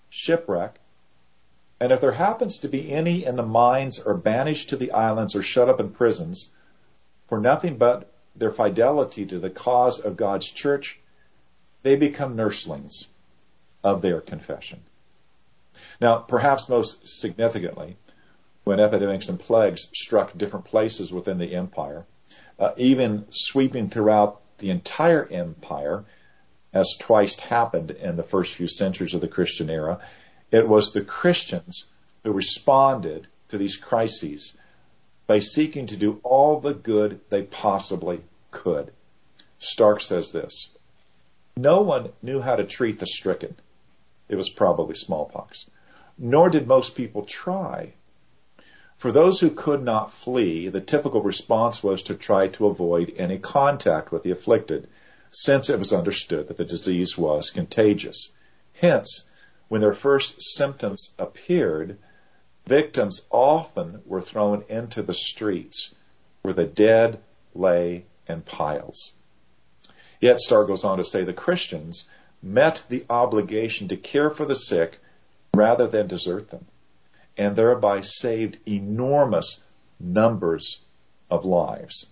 shipwreck, 0.10 0.80
and 1.84 1.92
if 1.92 2.00
there 2.00 2.14
happens 2.14 2.60
to 2.60 2.70
be 2.70 2.94
any 2.94 3.26
in 3.26 3.36
the 3.36 3.44
mines 3.44 4.00
or 4.00 4.14
banished 4.14 4.70
to 4.70 4.78
the 4.78 4.94
islands 4.94 5.36
or 5.36 5.42
shut 5.42 5.68
up 5.68 5.82
in 5.82 5.90
prisons, 5.90 6.50
for 7.28 7.42
nothing 7.42 7.78
but 7.78 8.10
their 8.38 8.52
fidelity 8.52 9.26
to 9.26 9.38
the 9.38 9.50
cause 9.50 10.00
of 10.00 10.16
God's 10.16 10.50
church, 10.50 10.98
they 11.82 11.98
become 11.98 12.38
nurslings 12.38 13.08
of 13.84 14.02
their 14.02 14.22
confession. 14.22 14.80
Now, 16.00 16.20
perhaps 16.20 16.70
most 16.70 17.06
significantly, 17.06 17.98
when 18.64 18.80
epidemics 18.80 19.28
and 19.28 19.38
plagues 19.38 19.90
struck 19.94 20.38
different 20.38 20.64
places 20.64 21.12
within 21.12 21.38
the 21.38 21.54
empire, 21.54 22.06
uh, 22.60 22.72
even 22.78 23.26
sweeping 23.30 23.90
throughout 23.90 24.40
the 24.60 24.70
entire 24.70 25.28
empire, 25.30 26.06
as 26.72 26.96
twice 26.98 27.38
happened 27.42 27.92
in 27.92 28.16
the 28.16 28.24
first 28.24 28.54
few 28.54 28.70
centuries 28.70 29.14
of 29.14 29.20
the 29.20 29.28
Christian 29.28 29.70
era, 29.70 30.00
it 30.54 30.68
was 30.68 30.92
the 30.92 31.02
Christians 31.02 31.86
who 32.24 32.32
responded 32.32 33.28
to 33.50 33.58
these 33.58 33.76
crises 33.76 34.56
by 35.26 35.40
seeking 35.40 35.88
to 35.88 35.98
do 35.98 36.20
all 36.24 36.60
the 36.60 36.76
good 36.76 37.20
they 37.32 37.42
possibly 37.42 38.22
could. 38.52 38.94
Stark 39.58 40.00
says 40.00 40.32
this 40.32 40.70
No 41.58 41.82
one 41.82 42.12
knew 42.22 42.40
how 42.40 42.56
to 42.56 42.64
treat 42.66 43.00
the 43.00 43.08
stricken. 43.08 43.56
It 44.30 44.36
was 44.36 44.52
probably 44.52 44.94
smallpox. 44.94 45.66
Nor 46.20 46.52
did 46.52 46.68
most 46.68 46.94
people 46.94 47.24
try. 47.24 47.94
For 48.98 49.12
those 49.12 49.40
who 49.40 49.50
could 49.50 49.82
not 49.82 50.14
flee, 50.14 50.70
the 50.70 50.82
typical 50.82 51.24
response 51.24 51.84
was 51.84 52.04
to 52.04 52.16
try 52.16 52.50
to 52.50 52.68
avoid 52.68 53.12
any 53.18 53.40
contact 53.40 54.12
with 54.12 54.22
the 54.22 54.32
afflicted, 54.32 54.88
since 55.32 55.72
it 55.72 55.80
was 55.80 55.92
understood 55.92 56.48
that 56.48 56.58
the 56.58 56.64
disease 56.64 57.18
was 57.18 57.50
contagious. 57.50 58.30
Hence, 58.74 59.26
when 59.68 59.82
their 59.82 59.94
first 59.94 60.42
symptoms 60.42 61.14
appeared, 61.18 61.98
victims 62.66 63.26
often 63.32 64.02
were 64.06 64.22
thrown 64.22 64.64
into 64.70 65.02
the 65.02 65.14
streets 65.14 65.94
where 66.42 66.54
the 66.54 66.66
dead 66.66 67.20
lay 67.56 68.06
in 68.28 68.42
piles. 68.42 69.14
Yet 70.20 70.40
Stark 70.40 70.68
goes 70.68 70.84
on 70.84 70.98
to 70.98 71.04
say 71.04 71.24
the 71.24 71.34
Christians 71.34 72.06
met 72.42 72.86
the 72.90 73.06
obligation 73.10 73.88
to 73.90 73.98
care 73.98 74.30
for 74.30 74.46
the 74.46 74.56
sick 74.56 75.00
rather 75.54 75.88
than 75.88 76.08
desert 76.08 76.50
them, 76.50 76.66
and 77.38 77.56
thereby 77.56 78.02
saved 78.02 78.58
enormous 78.68 79.64
numbers 80.00 80.80
of 81.30 81.46
lives. 81.46 82.08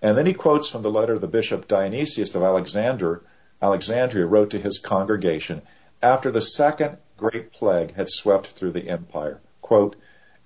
And 0.00 0.16
then 0.16 0.26
he 0.26 0.34
quotes 0.34 0.68
from 0.68 0.82
the 0.82 0.90
letter 0.90 1.18
the 1.18 1.28
bishop 1.28 1.68
Dionysius 1.68 2.34
of 2.34 2.42
Alexander, 2.42 3.22
Alexandria 3.60 4.26
wrote 4.26 4.50
to 4.50 4.58
his 4.58 4.78
congregation 4.78 5.62
after 6.02 6.30
the 6.30 6.40
second 6.40 6.98
great 7.16 7.52
plague 7.52 7.94
had 7.94 8.08
swept 8.08 8.48
through 8.48 8.72
the 8.72 8.88
empire. 8.88 9.40
Quote, 9.60 9.96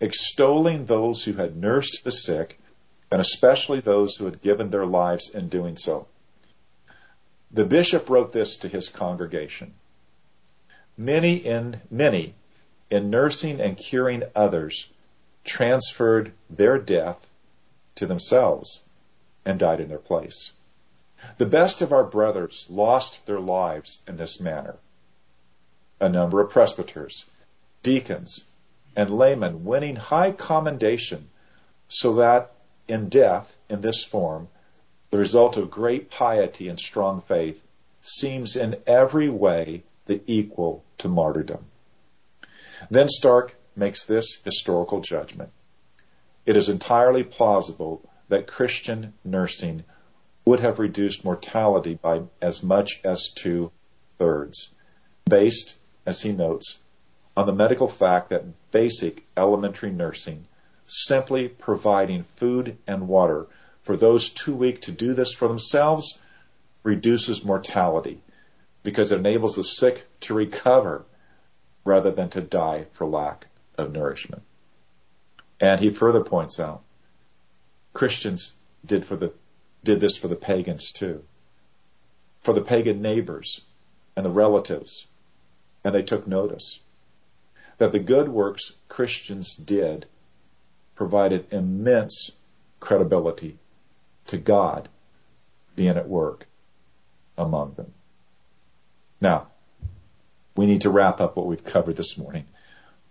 extolling 0.01 0.85
those 0.85 1.25
who 1.25 1.33
had 1.33 1.57
nursed 1.57 2.03
the 2.05 2.13
sick, 2.13 2.61
and 3.11 3.21
especially 3.21 3.81
those 3.81 4.17
who 4.17 4.27
had 4.27 4.43
given 4.43 4.71
their 4.71 4.85
lives 4.85 5.31
in 5.31 5.49
doing 5.49 5.77
so. 5.77 6.07
The 7.51 7.65
bishop 7.65 8.11
wrote 8.11 8.33
this 8.33 8.57
to 8.59 8.69
his 8.69 8.89
congregation. 8.89 9.75
Many 10.99 11.37
in, 11.37 11.81
many 11.91 12.35
in 12.91 13.11
nursing 13.11 13.61
and 13.61 13.77
curing 13.77 14.25
others 14.35 14.91
transferred 15.45 16.33
their 16.51 16.79
death 16.79 17.27
to 17.95 18.07
themselves 18.07 18.83
and 19.45 19.59
died 19.59 19.81
in 19.81 19.89
their 19.89 19.99
place. 19.99 20.53
The 21.39 21.47
best 21.47 21.81
of 21.81 21.93
our 21.93 22.05
brothers 22.05 22.67
lost 22.69 23.25
their 23.27 23.41
lives 23.41 24.03
in 24.07 24.17
this 24.17 24.41
manner. 24.41 24.77
A 25.99 26.09
number 26.11 26.41
of 26.43 26.51
presbyters, 26.51 27.25
deacons, 27.83 28.45
and 28.95 29.11
laymen 29.11 29.65
winning 29.65 29.97
high 29.97 30.33
commendation 30.33 31.31
so 31.89 32.15
that 32.17 32.53
in 32.87 33.09
death 33.09 33.57
in 33.71 33.81
this 33.81 34.05
form, 34.05 34.49
the 35.11 35.17
result 35.17 35.57
of 35.57 35.71
great 35.71 36.11
piety 36.11 36.69
and 36.69 36.79
strong 36.79 37.23
faith 37.23 37.65
seems 38.03 38.57
in 38.57 38.77
every 38.87 39.29
way 39.29 39.85
the 40.05 40.21
equal 40.27 40.85
to 40.99 41.09
martyrdom. 41.09 41.65
Then 42.91 43.09
Stark 43.09 43.57
makes 43.75 44.05
this 44.05 44.39
historical 44.45 45.01
judgment. 45.01 45.51
It 46.45 46.57
is 46.57 46.69
entirely 46.69 47.25
plausible 47.25 48.03
that 48.29 48.47
Christian 48.47 49.15
nursing 49.25 49.85
would 50.45 50.61
have 50.61 50.79
reduced 50.79 51.25
mortality 51.25 51.95
by 51.95 52.23
as 52.41 52.63
much 52.63 53.01
as 53.03 53.31
two 53.35 53.73
thirds, 54.19 54.75
based, 55.29 55.77
as 56.07 56.23
he 56.23 56.33
notes, 56.33 56.79
on 57.37 57.47
the 57.47 57.53
medical 57.53 57.89
fact 57.89 58.31
that 58.31 58.71
basic 58.71 59.27
elementary 59.37 59.91
nursing, 59.91 60.47
simply 60.87 61.49
providing 61.49 62.23
food 62.37 62.79
and 62.87 63.09
water 63.09 63.47
for 63.83 63.97
those 63.97 64.31
too 64.31 64.55
weak 64.55 64.81
to 64.83 64.93
do 64.93 65.13
this 65.13 65.33
for 65.33 65.49
themselves, 65.49 66.19
reduces 66.83 67.45
mortality 67.45 68.21
because 68.83 69.11
it 69.11 69.19
enables 69.19 69.57
the 69.57 69.65
sick 69.65 70.07
to 70.21 70.33
recover 70.33 71.05
rather 71.85 72.11
than 72.11 72.29
to 72.31 72.41
die 72.41 72.87
for 72.93 73.07
lack 73.07 73.47
of 73.77 73.93
nourishment. 73.93 74.43
And 75.61 75.81
he 75.81 75.91
further 75.91 76.23
points 76.23 76.61
out 76.61 76.83
Christians 77.93 78.55
did 78.85 79.05
for 79.05 79.17
the 79.17 79.33
did 79.83 80.01
this 80.01 80.17
for 80.17 80.29
the 80.29 80.37
pagans 80.37 80.93
too. 80.93 81.25
For 82.43 82.53
the 82.53 82.61
pagan 82.61 83.03
neighbors 83.03 83.61
and 84.17 84.25
the 84.25 84.31
relatives. 84.31 85.07
And 85.87 85.95
they 85.95 86.03
took 86.03 86.27
notice 86.27 86.81
that 87.79 87.93
the 87.93 88.01
good 88.01 88.29
works 88.29 88.73
Christians 88.89 89.55
did 89.55 90.07
provided 90.97 91.47
immense 91.53 92.33
credibility 92.81 93.57
to 94.27 94.37
God 94.37 94.89
being 95.77 95.97
at 95.97 96.09
work 96.09 96.49
among 97.39 97.75
them. 97.75 97.95
Now, 99.21 99.47
we 100.57 100.67
need 100.67 100.81
to 100.81 100.91
wrap 100.91 101.21
up 101.21 101.37
what 101.37 101.47
we've 101.47 101.65
covered 101.65 101.97
this 101.97 102.19
morning. 102.19 102.47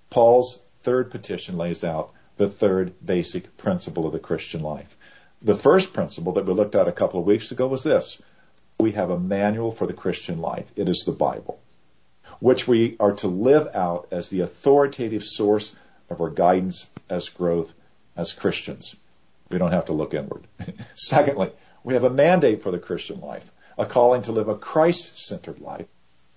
Paul's 0.10 0.62
third 0.82 1.12
petition 1.12 1.58
lays 1.58 1.86
out 1.86 2.12
the 2.36 2.50
third 2.50 2.94
basic 3.06 3.56
principle 3.56 4.06
of 4.06 4.12
the 4.12 4.20
Christian 4.20 4.62
life. 4.62 4.98
The 5.42 5.56
first 5.56 5.94
principle 5.94 6.34
that 6.34 6.46
we 6.46 6.54
looked 6.54 6.76
at 6.76 6.90
a 6.90 6.92
couple 6.92 7.22
of 7.22 7.26
weeks 7.26 7.54
ago 7.54 7.68
was 7.68 7.84
this. 7.84 8.22
We 8.82 8.92
have 8.92 9.12
a 9.12 9.18
manual 9.18 9.72
for 9.72 9.88
the 9.88 9.94
Christian 9.94 10.42
life. 10.42 10.70
It 10.76 10.90
is 10.90 11.06
the 11.06 11.14
Bible, 11.14 11.62
which 12.40 12.68
we 12.68 12.96
are 13.00 13.14
to 13.14 13.28
live 13.28 13.68
out 13.74 14.08
as 14.12 14.30
the 14.30 14.42
authoritative 14.42 15.24
source 15.24 15.76
of 16.10 16.22
our 16.22 16.30
guidance 16.30 16.88
as 17.10 17.30
growth 17.30 17.74
as 18.16 18.34
Christians. 18.34 18.96
We 19.50 19.58
don't 19.58 19.72
have 19.72 19.86
to 19.86 19.94
look 19.94 20.14
inward. 20.14 20.48
Secondly, 20.96 21.52
we 21.84 21.94
have 21.94 22.04
a 22.04 22.10
mandate 22.10 22.64
for 22.64 22.72
the 22.72 22.80
Christian 22.80 23.22
life, 23.22 23.50
a 23.78 23.86
calling 23.86 24.24
to 24.24 24.32
live 24.32 24.48
a 24.48 24.56
Christ-centered 24.56 25.60
life 25.60 25.88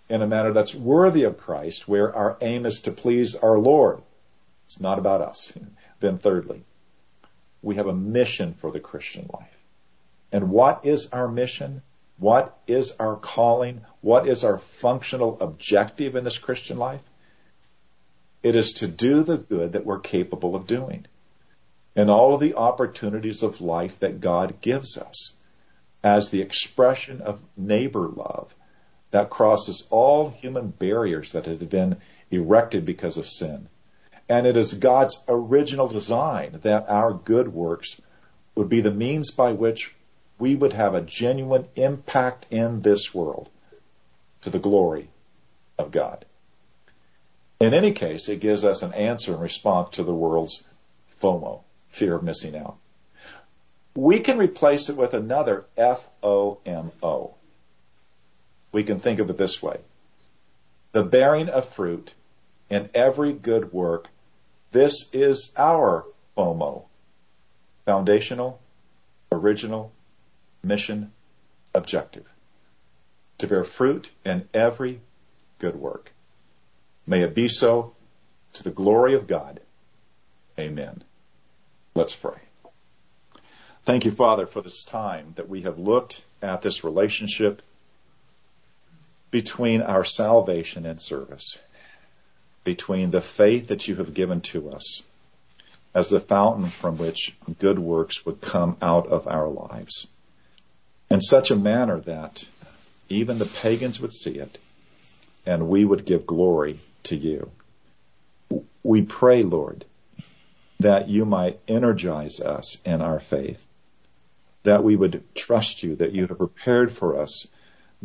in 0.09 0.23
a 0.23 0.27
manner 0.27 0.53
that's 0.53 0.75
worthy 0.75 1.25
of 1.25 1.39
Christ, 1.39 1.89
where 1.89 2.15
our 2.15 2.37
aim 2.41 2.67
is 2.67 2.81
to 2.83 2.93
please 2.93 3.37
our 3.37 3.59
Lord. 3.59 4.03
It's 4.67 4.81
not 4.81 4.99
about 4.99 5.23
us. 5.23 5.53
Then 6.01 6.19
thirdly, 6.19 6.63
we 7.61 7.75
have 7.75 7.89
a 7.89 7.93
mission 7.93 8.55
for 8.55 8.71
the 8.71 8.79
Christian 8.79 9.29
life. 9.33 9.59
And 10.31 10.49
what 10.49 10.87
is 10.87 11.09
our 11.11 11.27
mission? 11.27 11.83
What 12.19 12.59
is 12.67 12.93
our 12.99 13.17
calling? 13.17 13.83
What 14.01 14.29
is 14.29 14.45
our 14.45 14.59
functional 14.59 15.39
objective 15.41 16.17
in 16.17 16.25
this 16.25 16.39
Christian 16.39 16.79
life? 16.79 17.03
It 18.43 18.57
is 18.57 18.73
to 18.75 18.89
do 18.89 19.23
the 19.23 19.37
good 19.37 19.73
that 19.73 19.87
we're 19.87 20.01
capable 20.01 20.55
of 20.55 20.67
doing 20.67 21.07
and 21.97 22.11
all 22.11 22.35
of 22.35 22.41
the 22.41 22.55
opportunities 22.55 23.43
of 23.43 23.61
life 23.61 23.99
that 24.01 24.21
God 24.21 24.61
gives 24.61 24.97
us 24.97 25.35
as 26.05 26.31
the 26.31 26.43
expression 26.43 27.21
of 27.21 27.41
neighbor 27.57 28.09
love 28.09 28.55
that 29.11 29.31
crosses 29.31 29.87
all 29.91 30.29
human 30.29 30.69
barriers 30.69 31.33
that 31.33 31.47
have 31.47 31.69
been 31.69 31.97
erected 32.31 32.85
because 32.85 33.17
of 33.17 33.27
sin. 33.27 33.69
And 34.29 34.47
it 34.47 34.57
is 34.57 34.75
God's 34.75 35.19
original 35.27 35.89
design 35.89 36.61
that 36.63 36.89
our 36.89 37.13
good 37.13 37.49
works 37.53 38.01
would 38.55 38.69
be 38.69 38.81
the 38.81 38.93
means 38.93 39.33
by 39.33 39.53
which 39.53 39.95
we 40.39 40.55
would 40.55 40.73
have 40.73 40.95
a 40.95 41.01
genuine 41.01 41.67
impact 41.77 42.47
in 42.51 42.83
this 42.83 43.13
world 43.15 43.49
to 44.43 44.51
the 44.51 44.59
glory 44.59 45.09
of 45.79 45.91
God. 45.91 46.25
In 47.61 47.75
any 47.75 47.93
case, 47.93 48.29
it 48.29 48.41
gives 48.41 48.65
us 48.65 48.83
an 48.83 48.95
answer 48.95 49.35
in 49.35 49.41
response 49.41 49.97
to 49.97 50.05
the 50.05 50.15
world's 50.15 50.65
FOMO, 51.21 51.63
fear 51.89 52.15
of 52.15 52.23
missing 52.23 52.57
out. 52.57 52.77
We 53.97 54.21
can 54.21 54.39
replace 54.39 54.89
it 54.89 54.97
with 54.97 55.13
another 55.13 55.65
F-O-M-O. 55.77 57.35
We 58.71 58.85
can 58.85 59.01
think 59.01 59.19
of 59.19 59.29
it 59.29 59.39
this 59.39 59.61
way. 59.61 59.81
The 60.93 61.03
bearing 61.03 61.49
of 61.49 61.69
fruit 61.69 62.15
in 62.71 62.91
every 62.95 63.33
good 63.33 63.73
work. 63.73 64.07
This 64.71 65.13
is 65.13 65.53
our 65.57 66.05
FOMO. 66.37 66.85
Foundational, 67.87 68.61
original, 69.33 69.91
mission, 70.63 71.13
objective. 71.75 72.27
To 73.39 73.47
bear 73.47 73.65
fruit 73.65 74.11
in 74.25 74.49
every 74.53 75.01
good 75.59 75.77
work. 75.77 76.13
May 77.07 77.23
it 77.23 77.35
be 77.35 77.49
so 77.49 77.95
to 78.55 78.63
the 78.63 78.71
glory 78.71 79.15
of 79.15 79.27
God. 79.27 79.61
Amen. 80.59 81.03
Let's 81.95 82.15
pray. 82.15 82.39
Thank 83.85 84.05
you, 84.05 84.11
Father, 84.11 84.47
for 84.47 84.61
this 84.61 84.85
time 84.85 85.33
that 85.37 85.49
we 85.49 85.63
have 85.63 85.79
looked 85.79 86.21
at 86.43 86.63
this 86.63 86.85
relationship 86.85 87.63
between 89.31 89.83
our 89.83 90.05
salvation 90.05 90.85
and 90.85 91.01
service, 91.01 91.59
between 92.65 93.11
the 93.11 93.21
faith 93.21 93.69
that 93.69 93.89
you 93.89 93.97
have 93.97 94.15
given 94.15 94.41
to 94.41 94.71
us 94.71 95.03
as 95.95 96.11
the 96.11 96.21
fountain 96.21 96.67
from 96.67 96.99
which 96.99 97.35
good 97.59 97.79
works 97.79 98.25
would 98.27 98.41
come 98.41 98.77
out 98.83 99.07
of 99.07 99.27
our 99.27 99.49
lives 99.49 100.07
in 101.11 101.21
such 101.21 101.51
a 101.51 101.57
manner 101.57 102.01
that 102.01 102.45
even 103.09 103.39
the 103.39 103.47
pagans 103.47 104.01
would 104.01 104.13
see 104.13 104.39
it 104.39 104.59
and 105.47 105.69
we 105.69 105.85
would 105.85 106.05
give 106.05 106.27
glory 106.27 106.79
to 107.05 107.17
you. 107.17 107.51
We 108.83 109.03
pray, 109.03 109.43
Lord, 109.43 109.85
that 110.81 111.09
you 111.09 111.25
might 111.25 111.61
energize 111.67 112.41
us 112.41 112.79
in 112.85 113.01
our 113.01 113.21
faith, 113.21 113.67
that 114.63 114.85
we 114.85 114.95
would 114.95 115.25
trust 115.35 115.83
you, 115.83 115.97
that 115.97 116.13
you 116.13 116.27
have 116.27 116.39
prepared 116.39 116.93
for 116.93 117.19
us 117.19 117.47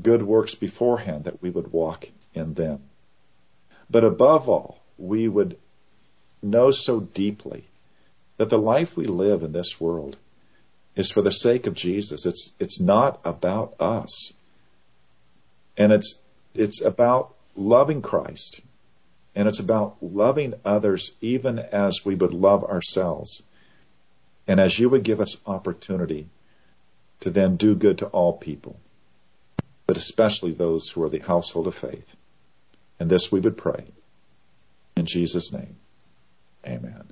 good 0.01 0.23
works 0.23 0.55
beforehand, 0.55 1.25
that 1.25 1.41
we 1.41 1.49
would 1.49 1.71
walk 1.71 2.09
in 2.33 2.53
them. 2.53 2.81
But 3.89 4.03
above 4.03 4.49
all, 4.49 4.79
we 4.97 5.27
would 5.27 5.57
know 6.41 6.71
so 6.71 6.99
deeply 6.99 7.65
that 8.37 8.49
the 8.49 8.57
life 8.57 8.95
we 8.95 9.05
live 9.05 9.43
in 9.43 9.51
this 9.51 9.79
world 9.79 10.17
is 10.95 11.09
for 11.09 11.21
the 11.21 11.31
sake 11.31 11.67
of 11.67 11.73
Jesus. 11.73 12.25
It's, 12.25 12.51
it's 12.59 12.79
not 12.79 13.19
about 13.25 13.75
us. 13.79 14.33
And 15.77 15.91
it's, 15.91 16.19
it's 16.53 16.81
about 16.81 17.33
loving 17.55 18.01
Christ 18.01 18.61
and 19.35 19.47
it's 19.47 19.59
about 19.59 19.97
loving 20.01 20.53
others 20.63 21.13
even 21.21 21.59
as 21.59 22.05
we 22.05 22.15
would 22.15 22.33
love 22.33 22.63
ourselves. 22.63 23.41
And 24.47 24.59
as 24.59 24.77
you 24.77 24.89
would 24.89 25.03
give 25.03 25.21
us 25.21 25.37
opportunity 25.45 26.27
to 27.21 27.31
then 27.31 27.55
do 27.55 27.75
good 27.75 27.99
to 27.99 28.07
all 28.07 28.33
people, 28.33 28.77
but 29.87 29.97
especially 29.97 30.51
those 30.51 30.89
who 30.89 31.03
are 31.03 31.09
the 31.09 31.19
household 31.19 31.67
of 31.67 31.75
faith. 31.75 32.15
And 32.99 33.09
this 33.09 33.31
we 33.31 33.39
would 33.39 33.57
pray. 33.57 33.85
In 34.95 35.05
Jesus' 35.05 35.51
name, 35.51 35.77
amen. 36.65 37.05